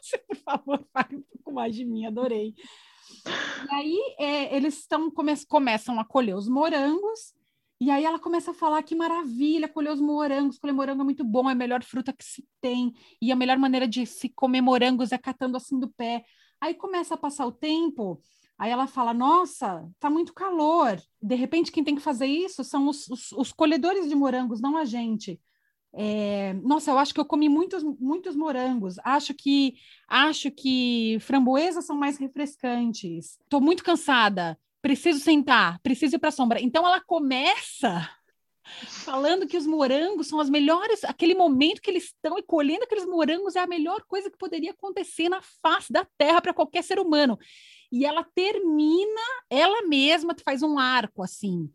Você, 0.00 0.18
por 0.26 0.36
favor, 0.36 0.86
fale 0.92 1.16
um 1.16 1.22
pouco 1.22 1.52
mais 1.52 1.74
de 1.74 1.84
mim, 1.84 2.06
adorei. 2.06 2.54
E 3.70 3.74
aí 3.74 4.16
é, 4.18 4.56
eles 4.56 4.78
estão 4.78 5.10
come, 5.10 5.34
começam 5.46 6.00
a 6.00 6.04
colher 6.04 6.34
os 6.34 6.48
morangos, 6.48 7.34
e 7.80 7.90
aí 7.90 8.04
ela 8.04 8.18
começa 8.18 8.50
a 8.50 8.54
falar 8.54 8.82
que 8.82 8.94
maravilha, 8.94 9.68
colher 9.68 9.92
os 9.92 10.00
morangos, 10.00 10.58
colher 10.58 10.72
morango 10.72 11.02
é 11.02 11.04
muito 11.04 11.24
bom, 11.24 11.48
é 11.48 11.52
a 11.52 11.56
melhor 11.56 11.82
fruta 11.84 12.12
que 12.12 12.24
se 12.24 12.44
tem, 12.60 12.92
e 13.20 13.30
a 13.30 13.36
melhor 13.36 13.58
maneira 13.58 13.86
de 13.86 14.04
se 14.04 14.28
comer 14.28 14.60
morangos 14.60 15.12
é 15.12 15.18
catando 15.18 15.56
assim 15.56 15.78
do 15.78 15.88
pé. 15.88 16.24
Aí 16.60 16.74
começa 16.74 17.14
a 17.14 17.18
passar 17.18 17.46
o 17.46 17.52
tempo, 17.52 18.20
aí 18.58 18.70
ela 18.70 18.86
fala, 18.86 19.14
nossa, 19.14 19.88
tá 20.00 20.10
muito 20.10 20.34
calor. 20.34 21.00
De 21.22 21.34
repente, 21.34 21.70
quem 21.70 21.84
tem 21.84 21.94
que 21.94 22.02
fazer 22.02 22.26
isso 22.26 22.64
são 22.64 22.88
os, 22.88 23.08
os, 23.08 23.32
os 23.32 23.52
colhedores 23.52 24.08
de 24.08 24.14
morangos, 24.14 24.60
não 24.60 24.76
a 24.76 24.84
gente. 24.84 25.40
É, 25.94 26.52
nossa, 26.54 26.90
eu 26.90 26.98
acho 26.98 27.14
que 27.14 27.20
eu 27.20 27.24
comi 27.24 27.48
muitos, 27.48 27.82
muitos 27.82 28.36
morangos. 28.36 28.96
Acho 29.04 29.32
que 29.32 29.74
acho 30.06 30.50
que 30.50 31.18
framboesas 31.20 31.86
são 31.86 31.96
mais 31.96 32.18
refrescantes. 32.18 33.38
Estou 33.40 33.60
muito 33.60 33.84
cansada. 33.84 34.58
Preciso 34.82 35.20
sentar. 35.20 35.78
Preciso 35.80 36.16
ir 36.16 36.18
para 36.18 36.28
a 36.28 36.32
sombra. 36.32 36.60
Então 36.60 36.86
ela 36.86 37.00
começa 37.00 38.08
falando 38.86 39.46
que 39.46 39.56
os 39.56 39.66
morangos 39.66 40.26
são 40.26 40.40
as 40.40 40.50
melhores. 40.50 41.04
Aquele 41.04 41.34
momento 41.34 41.80
que 41.80 41.90
eles 41.90 42.04
estão 42.04 42.38
e 42.38 42.42
colhendo 42.42 42.84
aqueles 42.84 43.06
morangos 43.06 43.56
é 43.56 43.60
a 43.60 43.66
melhor 43.66 44.02
coisa 44.06 44.30
que 44.30 44.38
poderia 44.38 44.72
acontecer 44.72 45.28
na 45.28 45.40
face 45.62 45.92
da 45.92 46.06
Terra 46.16 46.40
para 46.40 46.54
qualquer 46.54 46.82
ser 46.82 46.98
humano 46.98 47.38
e 47.90 48.04
ela 48.04 48.22
termina, 48.22 49.20
ela 49.48 49.86
mesma 49.86 50.36
faz 50.44 50.62
um 50.62 50.78
arco 50.78 51.22
assim. 51.22 51.70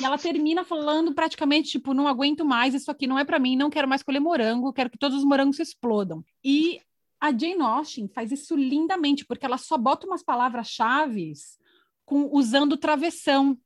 E 0.00 0.04
ela 0.04 0.16
termina 0.16 0.64
falando 0.64 1.12
praticamente 1.12 1.70
tipo, 1.70 1.92
não 1.92 2.06
aguento 2.06 2.44
mais, 2.44 2.74
isso 2.74 2.90
aqui 2.90 3.06
não 3.06 3.18
é 3.18 3.24
para 3.24 3.38
mim, 3.38 3.56
não 3.56 3.70
quero 3.70 3.88
mais 3.88 4.02
colher 4.02 4.20
morango, 4.20 4.72
quero 4.72 4.90
que 4.90 4.98
todos 4.98 5.18
os 5.18 5.24
morangos 5.24 5.58
explodam. 5.58 6.24
E 6.44 6.80
a 7.20 7.30
Jane 7.30 7.60
Austen 7.60 8.08
faz 8.08 8.30
isso 8.30 8.54
lindamente, 8.54 9.24
porque 9.26 9.44
ela 9.44 9.58
só 9.58 9.76
bota 9.76 10.06
umas 10.06 10.22
palavras-chave 10.22 11.32
usando 12.08 12.76
travessão. 12.76 13.58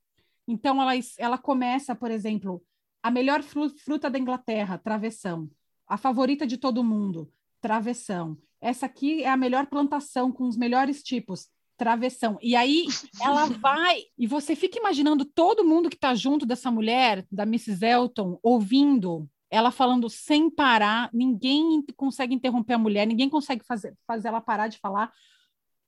Então 0.47 0.81
ela, 0.81 0.93
ela 1.19 1.39
começa, 1.39 1.95
por 1.95 2.11
exemplo, 2.11 2.63
a 3.03 3.11
melhor 3.11 3.43
fruta 3.43 4.09
da 4.09 4.19
Inglaterra, 4.19 4.79
travessão. 4.79 5.51
A 5.87 5.97
favorita 5.97 6.47
de 6.47 6.57
todo 6.57 6.85
mundo, 6.85 7.31
travessão. 7.61 8.39
Essa 8.61 8.87
aqui 8.87 9.25
é 9.25 9.29
a 9.29 9.37
melhor 9.37 9.67
plantação 9.67 10.31
com 10.31 10.47
os 10.47 10.57
melhores 10.57 11.03
tipos, 11.03 11.49
travessão. 11.77 12.39
E 12.41 12.55
aí 12.55 12.87
ela 13.21 13.47
vai, 13.59 14.03
e 14.17 14.27
você 14.27 14.55
fica 14.55 14.79
imaginando 14.79 15.25
todo 15.25 15.65
mundo 15.65 15.91
que 15.91 15.97
está 15.97 16.15
junto 16.15 16.47
dessa 16.47 16.71
mulher, 16.71 17.27
da 17.31 17.43
Mrs. 17.43 17.85
Elton, 17.85 18.39
ouvindo 18.43 19.29
ela 19.51 19.71
falando 19.71 20.09
sem 20.09 20.49
parar, 20.49 21.11
ninguém 21.13 21.85
consegue 21.95 22.35
interromper 22.35 22.73
a 22.73 22.79
mulher, 22.79 23.07
ninguém 23.07 23.29
consegue 23.29 23.63
fazer, 23.63 23.95
fazer 24.07 24.29
ela 24.29 24.41
parar 24.41 24.69
de 24.69 24.79
falar. 24.79 25.13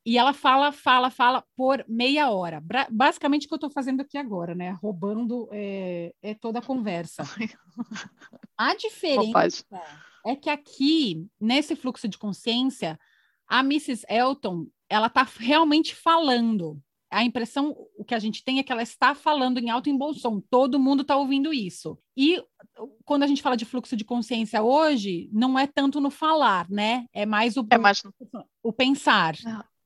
E 0.06 0.18
ela 0.18 0.34
fala, 0.34 0.70
fala, 0.70 1.10
fala 1.10 1.44
por 1.56 1.84
meia 1.88 2.30
hora. 2.30 2.62
Basicamente 2.90 3.46
o 3.46 3.48
que 3.48 3.54
eu 3.54 3.56
estou 3.56 3.70
fazendo 3.70 4.00
aqui 4.00 4.18
agora, 4.18 4.54
né? 4.54 4.76
Roubando 4.82 5.48
é, 5.50 6.12
é 6.20 6.34
toda 6.34 6.58
a 6.58 6.62
conversa. 6.62 7.22
A 8.56 8.74
diferença 8.76 9.64
é 10.24 10.36
que 10.36 10.48
aqui, 10.48 11.26
nesse 11.40 11.74
fluxo 11.74 12.06
de 12.06 12.16
consciência, 12.16 12.98
a 13.48 13.60
Mrs. 13.60 14.04
Elton, 14.08 14.66
ela 14.88 15.08
está 15.08 15.22
realmente 15.22 15.94
falando. 15.94 16.80
A 17.10 17.22
impressão, 17.22 17.76
o 17.96 18.04
que 18.04 18.14
a 18.14 18.18
gente 18.18 18.42
tem 18.44 18.58
é 18.58 18.62
que 18.62 18.72
ela 18.72 18.82
está 18.82 19.14
falando 19.14 19.58
em 19.58 19.70
alto 19.70 19.88
e 19.88 19.92
em 19.92 19.98
bom 19.98 20.12
som. 20.12 20.40
Todo 20.50 20.80
mundo 20.80 21.02
está 21.02 21.16
ouvindo 21.16 21.52
isso. 21.52 21.98
E 22.16 22.42
quando 23.04 23.22
a 23.22 23.26
gente 23.26 23.42
fala 23.42 23.56
de 23.56 23.64
fluxo 23.64 23.96
de 23.96 24.04
consciência 24.04 24.62
hoje, 24.62 25.28
não 25.32 25.58
é 25.58 25.66
tanto 25.66 26.00
no 26.00 26.10
falar, 26.10 26.68
né? 26.70 27.06
É 27.12 27.24
mais 27.24 27.56
o, 27.56 27.66
é 27.70 27.78
mais... 27.78 28.02
o 28.62 28.72
pensar. 28.72 29.34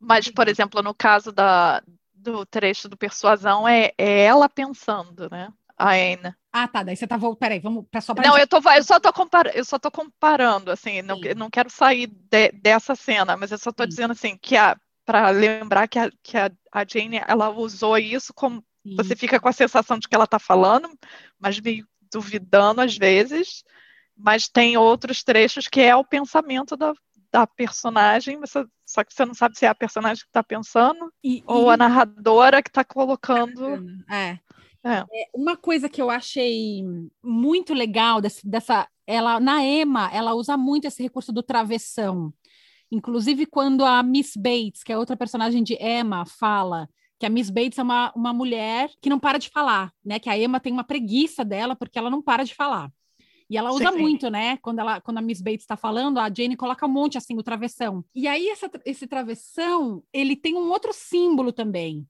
Mas, 0.00 0.30
por 0.30 0.48
exemplo, 0.48 0.82
no 0.82 0.94
caso 0.94 1.32
da, 1.32 1.82
do 2.14 2.46
trecho 2.46 2.88
do 2.88 2.96
Persuasão, 2.96 3.66
é, 3.66 3.92
é 3.98 4.24
ela 4.24 4.48
pensando, 4.48 5.28
né? 5.30 5.52
A 5.76 5.92
Anne. 5.92 6.34
Ah, 6.52 6.66
tá. 6.66 6.82
Daí 6.82 6.96
você 6.96 7.06
tá 7.06 7.16
voltando. 7.16 7.38
Peraí, 7.38 7.60
vamos 7.60 7.86
para 7.90 8.00
só 8.00 8.14
pra 8.14 8.26
Não, 8.26 8.32
gente... 8.36 8.42
eu, 8.42 8.48
tô, 8.48 8.70
eu, 8.70 8.82
só 8.82 8.98
tô 8.98 9.12
compar... 9.12 9.46
eu 9.54 9.64
só 9.64 9.78
tô 9.78 9.90
comparando, 9.90 10.70
assim, 10.70 11.02
não, 11.02 11.18
não 11.36 11.50
quero 11.50 11.70
sair 11.70 12.06
de, 12.06 12.50
dessa 12.52 12.94
cena, 12.94 13.36
mas 13.36 13.52
eu 13.52 13.58
só 13.58 13.70
tô 13.70 13.84
Sim. 13.84 13.88
dizendo 13.88 14.12
assim 14.12 14.36
que 14.36 14.56
a 14.56 14.76
para 15.08 15.30
lembrar 15.30 15.88
que, 15.88 15.98
a, 15.98 16.10
que 16.22 16.36
a, 16.36 16.50
a, 16.70 16.84
Jane 16.86 17.22
ela 17.26 17.48
usou 17.48 17.96
isso 17.96 18.34
como 18.34 18.62
Sim. 18.86 18.94
você 18.94 19.16
fica 19.16 19.40
com 19.40 19.48
a 19.48 19.52
sensação 19.52 19.98
de 19.98 20.06
que 20.06 20.14
ela 20.14 20.26
está 20.26 20.38
falando, 20.38 20.86
mas 21.38 21.58
meio 21.58 21.88
duvidando 22.12 22.82
às 22.82 22.94
vezes, 22.94 23.64
mas 24.14 24.50
tem 24.50 24.76
outros 24.76 25.24
trechos 25.24 25.66
que 25.66 25.80
é 25.80 25.96
o 25.96 26.04
pensamento 26.04 26.76
da, 26.76 26.92
da 27.32 27.46
personagem, 27.46 28.38
você, 28.38 28.64
só 28.86 29.04
que 29.04 29.12
você 29.12 29.24
não 29.24 29.34
sabe 29.34 29.58
se 29.58 29.66
é 29.66 29.68
a 29.68 29.74
personagem 29.74 30.22
que 30.22 30.28
está 30.28 30.42
pensando 30.42 31.12
e, 31.22 31.42
ou 31.46 31.70
e... 31.70 31.74
a 31.74 31.76
narradora 31.76 32.62
que 32.62 32.70
está 32.70 32.84
colocando. 32.84 33.84
É. 34.10 34.38
É. 34.84 34.98
é. 34.98 35.04
Uma 35.34 35.56
coisa 35.56 35.88
que 35.88 36.00
eu 36.00 36.10
achei 36.10 36.82
muito 37.22 37.74
legal 37.74 38.20
desse, 38.20 38.46
dessa, 38.48 38.88
ela 39.06 39.38
na 39.40 39.62
Emma, 39.62 40.10
ela 40.12 40.34
usa 40.34 40.56
muito 40.56 40.86
esse 40.86 41.02
recurso 41.02 41.32
do 41.32 41.42
travessão. 41.42 42.32
Inclusive, 42.90 43.44
quando 43.44 43.84
a 43.84 44.02
Miss 44.02 44.32
Bates, 44.36 44.82
que 44.82 44.92
é 44.92 44.98
outra 44.98 45.16
personagem 45.16 45.62
de 45.62 45.74
Emma, 45.74 46.24
fala 46.24 46.88
que 47.18 47.26
a 47.26 47.30
Miss 47.30 47.50
Bates 47.50 47.78
é 47.78 47.82
uma, 47.82 48.12
uma 48.14 48.32
mulher 48.32 48.90
que 49.02 49.10
não 49.10 49.18
para 49.18 49.38
de 49.38 49.50
falar, 49.50 49.92
né? 50.04 50.18
Que 50.18 50.30
a 50.30 50.38
Emma 50.38 50.60
tem 50.60 50.72
uma 50.72 50.84
preguiça 50.84 51.44
dela 51.44 51.74
porque 51.76 51.98
ela 51.98 52.08
não 52.08 52.22
para 52.22 52.44
de 52.44 52.54
falar. 52.54 52.90
E 53.50 53.56
ela 53.56 53.72
usa 53.72 53.92
sim, 53.92 53.98
muito, 53.98 54.28
né? 54.28 54.58
Quando, 54.58 54.80
ela, 54.80 55.00
quando 55.00 55.18
a 55.18 55.22
Miss 55.22 55.40
Bates 55.40 55.62
está 55.62 55.76
falando, 55.76 56.18
a 56.18 56.28
Jane 56.32 56.56
coloca 56.56 56.84
um 56.86 56.90
monte 56.90 57.16
assim, 57.16 57.36
o 57.36 57.42
travessão. 57.42 58.04
E 58.14 58.28
aí, 58.28 58.48
essa, 58.48 58.70
esse 58.84 59.06
travessão, 59.06 60.02
ele 60.12 60.36
tem 60.36 60.54
um 60.54 60.68
outro 60.70 60.92
símbolo 60.92 61.52
também. 61.52 62.06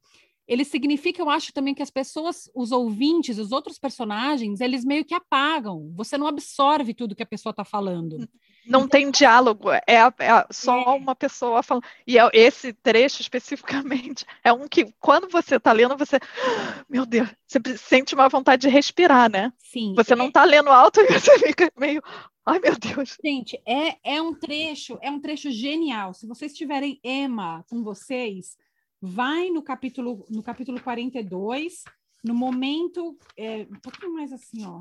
Ele 0.49 0.65
significa, 0.65 1.21
eu 1.21 1.29
acho 1.29 1.53
também 1.53 1.75
que 1.75 1.83
as 1.83 1.91
pessoas, 1.91 2.51
os 2.55 2.73
ouvintes, 2.73 3.37
os 3.37 3.53
outros 3.53 3.79
personagens, 3.79 4.63
eles 4.63 4.83
meio 4.83 5.05
que 5.05 5.15
apagam. 5.15 5.93
Você 5.95 6.17
não 6.17 6.27
absorve 6.27 6.95
tudo 6.95 7.15
que 7.15 7.23
a 7.23 7.27
pessoa 7.27 7.51
está 7.51 7.65
falando. 7.65 8.27
Não 8.67 8.89
tem 8.89 9.11
diálogo, 9.11 9.71
é, 9.71 9.83
é 9.87 10.47
só 10.51 10.95
é. 10.95 10.97
uma 10.97 11.15
pessoa 11.15 11.63
falando. 11.63 11.85
E 12.07 12.19
é, 12.19 12.31
esse 12.33 12.73
trecho 12.73 13.21
especificamente 13.21 14.25
é 14.43 14.51
um 14.51 14.67
que, 14.67 14.93
quando 14.99 15.29
você 15.29 15.57
está 15.57 15.71
lendo, 15.73 15.97
você. 15.99 16.19
Meu 16.89 17.05
Deus, 17.05 17.29
você 17.47 17.61
sente 17.77 18.15
uma 18.15 18.29
vontade 18.29 18.63
de 18.63 18.69
respirar, 18.69 19.31
né? 19.31 19.53
Sim. 19.59 19.93
Você 19.97 20.15
não 20.15 20.29
está 20.29 20.45
lendo 20.45 20.71
alto 20.71 21.01
e 21.05 21.07
você 21.13 21.39
fica 21.39 21.71
meio. 21.79 22.03
Ai, 22.47 22.61
meu 22.61 22.79
Deus. 22.79 23.19
Gente, 23.23 23.61
é, 23.67 23.99
é 24.03 24.23
um 24.23 24.33
trecho, 24.33 24.99
é 25.03 25.11
um 25.11 25.21
trecho 25.21 25.51
genial. 25.51 26.15
Se 26.15 26.27
vocês 26.27 26.55
tiverem 26.55 26.99
Emma 27.05 27.63
com 27.69 27.83
vocês, 27.83 28.57
vai 29.01 29.51
no 29.51 29.63
capítulo, 29.63 30.25
no 30.29 30.43
capítulo 30.43 30.81
42, 30.81 31.85
no 32.25 32.35
momento. 32.35 33.17
É, 33.37 33.63
um 33.63 33.81
pouquinho 33.81 34.13
mais 34.13 34.33
assim, 34.33 34.65
ó. 34.65 34.81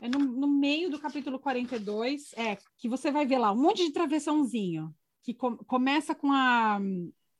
É 0.00 0.08
no, 0.08 0.18
no, 0.18 0.48
meio 0.48 0.90
do 0.90 0.98
capítulo 0.98 1.38
42, 1.38 2.32
é, 2.34 2.58
que 2.76 2.88
você 2.88 3.10
vai 3.10 3.24
ver 3.24 3.38
lá 3.38 3.52
um 3.52 3.60
monte 3.60 3.84
de 3.84 3.92
travessãozinho, 3.92 4.92
que 5.22 5.32
com, 5.32 5.56
começa 5.56 6.14
com 6.14 6.32
a, 6.32 6.80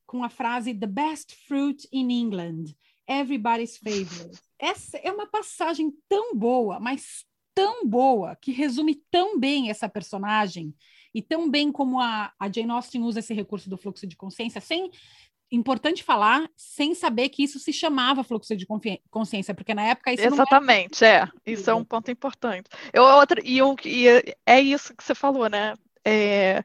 com 0.07 0.23
a 0.23 0.29
frase 0.29 0.73
The 0.73 0.87
best 0.87 1.35
fruit 1.49 1.87
in 1.93 2.11
England, 2.11 2.75
everybody's 3.09 3.77
favorite. 3.77 4.41
Essa 4.59 4.99
é 4.99 5.11
uma 5.11 5.27
passagem 5.27 5.93
tão 6.09 6.35
boa, 6.35 6.79
mas 6.79 7.27
tão 7.55 7.87
boa, 7.87 8.37
que 8.37 8.53
resume 8.53 9.03
tão 9.11 9.39
bem 9.39 9.69
essa 9.69 9.89
personagem, 9.89 10.75
e 11.15 11.23
tão 11.23 11.49
bem 11.49 11.71
como 11.71 12.01
a, 12.01 12.33
a 12.39 12.51
Jane 12.51 12.73
Austen 12.73 13.03
usa 13.03 13.21
esse 13.21 13.33
recurso 13.33 13.71
do 13.71 13.79
fluxo 13.79 14.07
de 14.07 14.17
consciência, 14.17 14.61
sem 14.61 14.91
importante 15.55 16.03
falar 16.03 16.49
sem 16.57 16.95
saber 16.95 17.29
que 17.29 17.43
isso 17.43 17.59
se 17.59 17.73
chamava 17.73 18.25
fluxo 18.25 18.57
de 18.57 18.67
consciência, 19.11 19.55
porque 19.55 19.75
na 19.75 19.83
época 19.83 20.13
isso 20.13 20.27
Exatamente, 20.27 21.05
é. 21.05 21.29
Isso 21.47 21.71
é 21.71 21.75
um 21.75 21.85
ponto 21.85 22.11
importante. 22.11 22.69
Eu, 22.93 23.03
outra, 23.03 23.41
e, 23.45 23.59
eu, 23.59 23.77
e 23.85 24.35
é 24.47 24.61
isso 24.61 24.95
que 24.95 25.05
você 25.05 25.15
falou, 25.15 25.49
né? 25.49 25.75
É, 26.05 26.63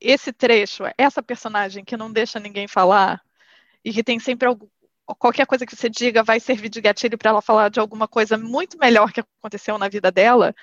esse 0.00 0.32
trecho, 0.32 0.84
essa 0.98 1.22
personagem 1.22 1.84
que 1.84 1.96
não 1.96 2.12
deixa 2.12 2.38
ninguém 2.38 2.68
falar 2.68 3.22
e 3.84 3.92
que 3.92 4.04
tem 4.04 4.18
sempre 4.18 4.48
qualquer 5.18 5.46
coisa 5.46 5.66
que 5.66 5.74
você 5.74 5.88
diga 5.88 6.22
vai 6.22 6.38
servir 6.38 6.68
de 6.68 6.80
gatilho 6.80 7.16
para 7.16 7.30
ela 7.30 7.42
falar 7.42 7.68
de 7.68 7.80
alguma 7.80 8.06
coisa 8.06 8.36
muito 8.36 8.78
melhor 8.78 9.12
que 9.12 9.20
aconteceu 9.20 9.78
na 9.78 9.88
vida 9.88 10.10
dela, 10.10 10.54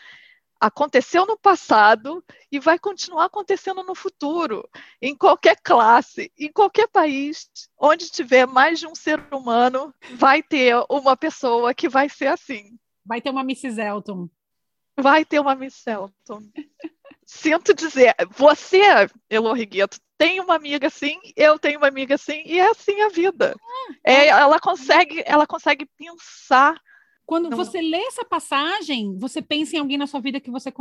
aconteceu 0.59 1.25
no 1.25 1.37
passado 1.37 2.23
e 2.51 2.59
vai 2.59 2.79
continuar 2.79 3.25
acontecendo 3.25 3.83
no 3.83 3.95
futuro, 3.95 4.67
em 5.01 5.15
qualquer 5.15 5.57
classe, 5.61 6.31
em 6.37 6.51
qualquer 6.51 6.87
país, 6.87 7.49
onde 7.77 8.09
tiver 8.09 8.45
mais 8.45 8.79
de 8.79 8.87
um 8.87 8.95
ser 8.95 9.21
humano, 9.33 9.93
vai 10.15 10.41
ter 10.41 10.75
uma 10.89 11.15
pessoa 11.15 11.73
que 11.73 11.87
vai 11.87 12.09
ser 12.09 12.27
assim. 12.27 12.77
Vai 13.05 13.21
ter 13.21 13.29
uma 13.29 13.41
Mrs. 13.41 13.79
Elton. 13.79 14.29
Vai 14.99 15.23
ter 15.23 15.39
uma 15.39 15.55
Miss 15.55 15.85
Elton. 15.85 16.41
Sinto 17.23 17.73
dizer, 17.73 18.15
você, 18.31 18.81
Elo 19.29 19.53
Rigueto, 19.53 19.99
tem 20.17 20.39
uma 20.39 20.55
amiga 20.55 20.87
assim, 20.87 21.19
eu 21.35 21.59
tenho 21.59 21.77
uma 21.77 21.87
amiga 21.87 22.15
assim, 22.15 22.41
e 22.45 22.57
é 22.57 22.71
assim 22.71 23.01
a 23.01 23.09
vida. 23.09 23.55
Ah, 23.61 23.93
é, 24.03 24.27
ela 24.27 24.59
consegue, 24.59 25.21
ela 25.25 25.45
consegue 25.45 25.85
pensar 25.85 26.81
quando 27.27 27.49
não. 27.49 27.57
você 27.57 27.81
lê 27.81 27.97
essa 27.97 28.23
passagem, 28.23 29.17
você 29.19 29.41
pensa 29.41 29.75
em 29.75 29.79
alguém 29.79 29.97
na 29.97 30.07
sua 30.07 30.21
vida 30.21 30.39
que 30.39 30.49
você, 30.49 30.71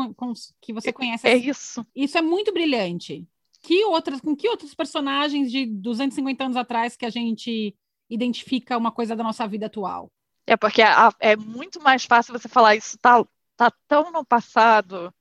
que 0.62 0.72
você 0.72 0.92
conhece. 0.92 1.26
É 1.26 1.36
isso. 1.36 1.84
Isso 1.94 2.16
é 2.16 2.22
muito 2.22 2.52
brilhante. 2.52 3.26
Que 3.62 3.84
outras, 3.84 4.20
com 4.20 4.36
que 4.36 4.48
outros 4.48 4.72
personagens 4.72 5.50
de 5.50 5.66
250 5.66 6.44
anos 6.44 6.56
atrás 6.56 6.96
que 6.96 7.04
a 7.04 7.10
gente 7.10 7.76
identifica 8.08 8.78
uma 8.78 8.92
coisa 8.92 9.16
da 9.16 9.24
nossa 9.24 9.44
vida 9.48 9.66
atual? 9.66 10.08
É 10.46 10.56
porque 10.56 10.80
é, 10.80 10.88
é 11.18 11.34
muito 11.34 11.82
mais 11.82 12.04
fácil 12.04 12.32
você 12.32 12.48
falar 12.48 12.76
isso 12.76 12.96
tá, 12.98 13.26
tá 13.56 13.72
tão 13.88 14.12
no 14.12 14.24
passado, 14.24 15.12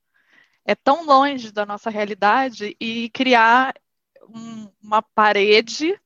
é 0.64 0.76
tão 0.76 1.06
longe 1.06 1.52
da 1.52 1.66
nossa 1.66 1.90
realidade 1.90 2.78
e 2.80 3.10
criar 3.10 3.74
um, 4.30 4.70
uma 4.80 5.02
parede 5.02 6.00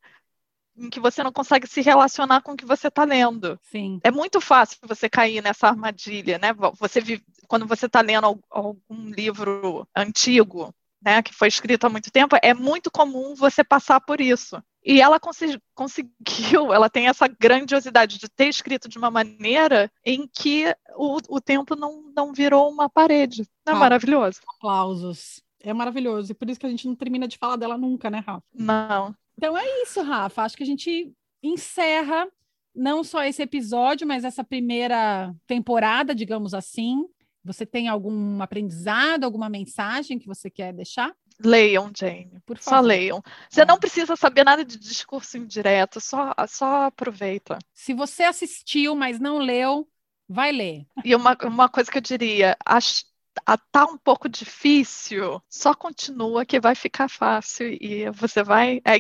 em 0.80 0.90
que 0.90 1.00
você 1.00 1.22
não 1.22 1.32
consegue 1.32 1.68
se 1.68 1.82
relacionar 1.82 2.42
com 2.42 2.54
o 2.54 2.58
que 2.58 2.66
você 2.66 2.88
está 2.88 3.04
lendo. 3.04 3.60
Sim. 3.64 4.00
É 4.04 4.12
muito 4.12 4.40
fácil 4.40 4.78
você 4.84 5.10
cair 5.10 5.42
nessa 5.42 5.68
armadilha, 5.68 6.38
né? 6.38 6.54
Você 6.80 7.02
vive, 7.02 7.24
quando 7.48 7.66
você 7.66 7.86
está 7.86 8.02
lendo 8.02 8.40
algum 8.50 9.10
livro 9.10 9.88
antigo, 9.96 10.74
né, 11.02 11.22
que 11.22 11.34
foi 11.34 11.48
escrito 11.48 11.86
há 11.86 11.90
muito 11.90 12.12
tempo, 12.12 12.36
é 12.42 12.54
muito 12.54 12.92
comum 12.92 13.34
você 13.36 13.64
passar 13.64 14.02
por 14.02 14.20
isso. 14.20 14.62
E 14.84 15.02
ela 15.02 15.20
conseguiu, 15.20 16.12
ela 16.74 16.90
tem 16.90 17.08
essa 17.08 17.28
grandiosidade 17.28 18.18
de 18.18 18.30
ter 18.30 18.48
escrito 18.48 18.88
de 18.88 18.98
uma 18.98 19.12
maneira 19.12 19.92
em 20.06 20.28
que 20.28 20.66
o, 20.96 21.18
o 21.30 21.42
tempo 21.42 21.76
não, 21.76 22.12
não 22.16 22.34
virou 22.34 22.70
uma 22.70 22.90
parede. 22.90 23.46
Não 23.66 23.74
é 23.74 23.76
ah, 23.76 23.80
maravilhoso? 23.80 24.40
Aplausos. 24.56 25.42
É 25.62 25.74
maravilhoso. 25.74 26.32
E 26.32 26.36
por 26.36 26.50
isso 26.50 26.60
que 26.60 26.66
a 26.66 26.70
gente 26.70 26.88
não 26.88 26.96
termina 26.96 27.28
de 27.28 27.38
falar 27.38 27.58
dela 27.58 27.78
nunca, 27.78 28.10
né, 28.10 28.24
Rafa? 28.26 28.44
Não. 28.54 29.14
Então 29.40 29.58
é 29.58 29.84
isso, 29.84 30.02
Rafa. 30.02 30.42
Acho 30.42 30.58
que 30.58 30.64
a 30.64 30.66
gente 30.66 31.14
encerra 31.42 32.28
não 32.76 33.06
só 33.06 33.24
esse 33.24 33.42
episódio, 33.42 34.06
mas 34.06 34.26
essa 34.26 34.44
primeira 34.44 35.34
temporada, 35.48 36.14
digamos 36.14 36.54
assim. 36.54 37.06
Você 37.42 37.66
tem 37.66 37.88
algum 37.88 38.42
aprendizado, 38.42 39.24
alguma 39.24 39.48
mensagem 39.48 40.20
que 40.20 40.28
você 40.28 40.50
quer 40.50 40.74
deixar? 40.74 41.16
Leiam, 41.42 41.90
Jane. 41.98 42.42
Por 42.46 42.58
favor. 42.58 42.70
Só 42.70 42.82
leiam. 42.82 43.24
Você 43.50 43.62
é. 43.62 43.66
não 43.66 43.80
precisa 43.80 44.14
saber 44.18 44.44
nada 44.44 44.66
de 44.66 44.78
discurso 44.78 45.38
indireto, 45.38 46.02
só, 46.02 46.36
só 46.46 46.88
aproveita. 46.88 47.58
Se 47.74 47.94
você 47.94 48.24
assistiu, 48.24 48.94
mas 48.94 49.22
não 49.22 49.38
leu, 49.38 49.88
vai 50.28 50.52
ler. 50.52 50.86
E 51.06 51.16
uma, 51.16 51.38
uma 51.46 51.70
coisa 51.70 51.90
que 51.90 51.98
eu 51.98 52.02
diria, 52.02 52.58
acho, 52.66 53.06
tá 53.72 53.86
um 53.86 53.98
pouco 53.98 54.28
difícil, 54.28 55.42
só 55.50 55.74
continua 55.74 56.46
que 56.46 56.60
vai 56.60 56.76
ficar 56.76 57.08
fácil 57.08 57.68
e 57.70 58.10
você 58.12 58.44
vai. 58.44 58.82
É, 58.86 59.00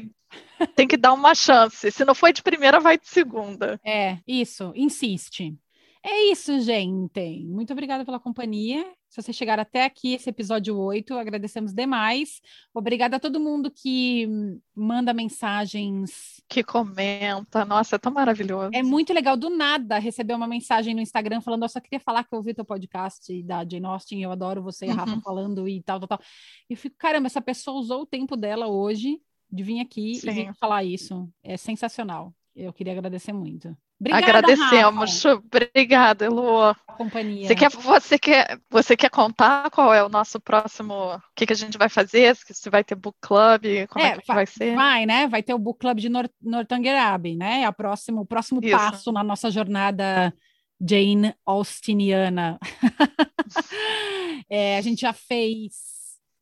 tem 0.76 0.88
que 0.88 0.98
dar 0.98 1.13
uma 1.13 1.34
chance. 1.36 1.92
Se 1.92 2.06
não 2.06 2.15
foi 2.15 2.34
de 2.34 2.44
primeira, 2.44 2.80
vai 2.80 2.98
de 2.98 3.08
segunda. 3.08 3.80
É, 3.84 4.18
isso, 4.28 4.72
insiste. 4.76 5.58
É 6.02 6.32
isso, 6.32 6.60
gente. 6.62 7.46
Muito 7.46 7.74
obrigada 7.74 8.06
pela 8.06 8.20
companhia. 8.20 8.86
Se 9.10 9.22
você 9.22 9.34
chegar 9.34 9.60
até 9.60 9.84
aqui, 9.84 10.13
esse 10.13 10.30
episódio 10.30 10.78
8, 10.78 11.13
agradecemos 11.15 11.74
demais. 11.74 12.39
Obrigada 12.74 13.18
a 13.18 13.20
todo 13.20 13.39
mundo 13.39 13.70
que 13.70 14.30
manda 14.74 15.13
mensagens. 15.13 16.42
Que 16.48 16.63
comenta. 16.63 17.65
Nossa, 17.65 17.98
é 17.98 18.00
tão 18.00 18.13
maravilhoso. 18.13 18.70
É 18.74 18.82
muito 18.82 19.12
legal. 19.12 19.36
Do 19.36 19.50
nada, 19.50 20.00
receber 20.00 20.36
uma 20.36 20.48
mensagem 20.48 20.96
no 20.96 21.02
Instagram 21.02 21.42
falando: 21.42 21.63
Eu 21.63 21.70
só 21.70 21.82
queria 21.82 22.00
falar 22.00 22.24
que 22.24 22.34
eu 22.34 22.38
ouvi 22.38 22.54
teu 22.54 22.63
podcast 22.63 23.44
da 23.44 23.68
Jane 23.68 23.86
Austen, 23.86 24.24
eu 24.24 24.32
adoro 24.32 24.63
você 24.63 24.86
e 24.86 24.92
a 24.92 24.94
Rafa 24.94 25.15
uhum. 25.15 25.22
falando 25.22 25.68
e 25.68 25.82
tal, 25.84 26.00
tal, 26.00 26.08
tal. 26.08 26.22
E 26.70 26.74
eu 26.74 26.78
fico, 26.78 26.96
caramba, 26.98 27.28
essa 27.28 27.42
pessoa 27.42 27.78
usou 27.78 28.04
o 28.04 28.06
tempo 28.06 28.38
dela 28.38 28.68
hoje 28.68 29.20
de 29.51 29.63
vir 29.63 29.79
aqui 29.79 30.15
Sim. 30.15 30.29
e 30.29 30.33
vir 30.33 30.53
falar 30.55 30.83
isso. 30.83 31.27
É 31.43 31.57
sensacional. 31.57 32.33
Eu 32.55 32.73
queria 32.73 32.93
agradecer 32.93 33.33
muito. 33.33 33.75
Obrigada, 33.99 34.25
Agradecemos. 34.25 35.23
Rafa. 35.23 35.43
Obrigada, 35.45 36.25
Elu. 36.25 36.75
Companhia. 36.97 37.47
Você 37.47 37.55
quer, 37.55 37.69
você, 37.69 38.19
quer, 38.19 38.59
você 38.69 38.95
quer 38.95 39.09
contar 39.09 39.69
qual 39.69 39.93
é 39.93 40.01
o 40.01 40.07
nosso 40.07 40.39
próximo? 40.39 40.93
O 40.93 41.21
que, 41.35 41.45
que 41.45 41.53
a 41.53 41.55
gente 41.55 41.77
vai 41.77 41.89
fazer? 41.89 42.33
Se 42.35 42.69
vai 42.69 42.81
ter 42.81 42.95
book 42.95 43.17
club? 43.19 43.88
Como 43.89 44.05
é, 44.05 44.12
é 44.12 44.17
que 44.17 44.27
vai, 44.27 44.35
vai 44.38 44.45
ser? 44.45 44.73
Vai, 44.73 45.05
né? 45.05 45.27
Vai 45.27 45.43
ter 45.43 45.53
o 45.53 45.59
book 45.59 45.79
club 45.79 45.97
de 45.97 46.07
Nor 46.07 46.29
Northanger 46.41 46.97
Abbey, 46.97 47.35
né? 47.35 47.62
É 47.62 47.65
a 47.65 47.73
próximo, 47.73 48.21
o 48.21 48.25
próximo 48.25 48.62
Isso. 48.63 48.75
passo 48.75 49.12
na 49.12 49.23
nossa 49.23 49.51
jornada 49.51 50.33
Jane 50.79 51.35
Austiniana. 51.45 52.57
é, 54.49 54.77
a 54.77 54.81
gente 54.81 55.01
já 55.01 55.12
fez 55.12 55.98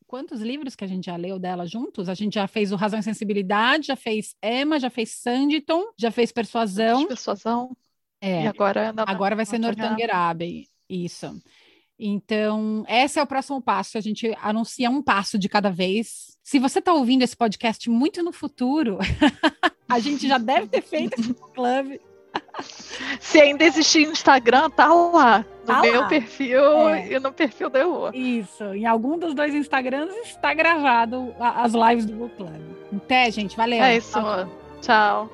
quantos 0.08 0.40
livros 0.40 0.74
que 0.74 0.82
a 0.82 0.88
gente 0.88 1.04
já 1.04 1.16
leu 1.16 1.38
dela 1.38 1.66
juntos? 1.66 2.08
A 2.08 2.14
gente 2.14 2.34
já 2.34 2.48
fez 2.48 2.72
o 2.72 2.76
Razão 2.76 2.98
e 2.98 3.02
Sensibilidade, 3.02 3.88
já 3.88 3.96
fez 3.96 4.34
Emma, 4.42 4.80
já 4.80 4.88
fez 4.88 5.10
Sanditon, 5.10 5.84
já 5.96 6.10
fez 6.10 6.32
Persuasão. 6.32 7.06
Persuasão. 7.06 7.76
É. 8.20 8.44
E 8.44 8.46
agora, 8.48 8.92
agora 9.06 9.36
vai 9.36 9.44
ser 9.44 9.58
Northanger 9.58 10.12
Abbey. 10.12 10.66
Isso. 10.88 11.40
Então, 11.98 12.84
esse 12.88 13.18
é 13.18 13.22
o 13.22 13.26
próximo 13.26 13.60
passo. 13.60 13.98
A 13.98 14.00
gente 14.00 14.34
anuncia 14.40 14.90
um 14.90 15.02
passo 15.02 15.38
de 15.38 15.48
cada 15.48 15.70
vez. 15.70 16.36
Se 16.42 16.58
você 16.58 16.78
está 16.78 16.92
ouvindo 16.92 17.22
esse 17.22 17.36
podcast 17.36 17.90
muito 17.90 18.22
no 18.22 18.32
futuro, 18.32 18.98
a 19.86 19.98
gente 20.00 20.26
já 20.26 20.38
deve 20.38 20.68
ter 20.68 20.82
feito 20.82 21.20
esse 21.20 21.34
clube. 21.54 22.00
Se 23.20 23.40
ainda 23.40 23.64
existir 23.64 24.02
Instagram, 24.02 24.70
tá 24.70 24.86
lá. 24.92 25.44
No 25.60 25.66
tá 25.66 25.80
meu 25.82 26.00
lá. 26.00 26.08
perfil 26.08 26.88
é. 26.88 27.12
e 27.12 27.20
no 27.20 27.32
perfil 27.32 27.70
da 27.70 27.80
Eu. 27.80 28.10
Isso. 28.12 28.64
Em 28.74 28.86
algum 28.86 29.18
dos 29.18 29.34
dois 29.34 29.54
Instagrams 29.54 30.14
está 30.26 30.52
gravado 30.54 31.34
as 31.38 31.72
lives 31.72 32.06
do 32.06 32.14
Book 32.14 32.36
Club. 32.36 32.60
Até, 32.96 33.30
gente. 33.30 33.56
Valeu. 33.56 33.82
É 33.82 33.96
isso. 33.96 34.18
Tchau. 34.80 35.30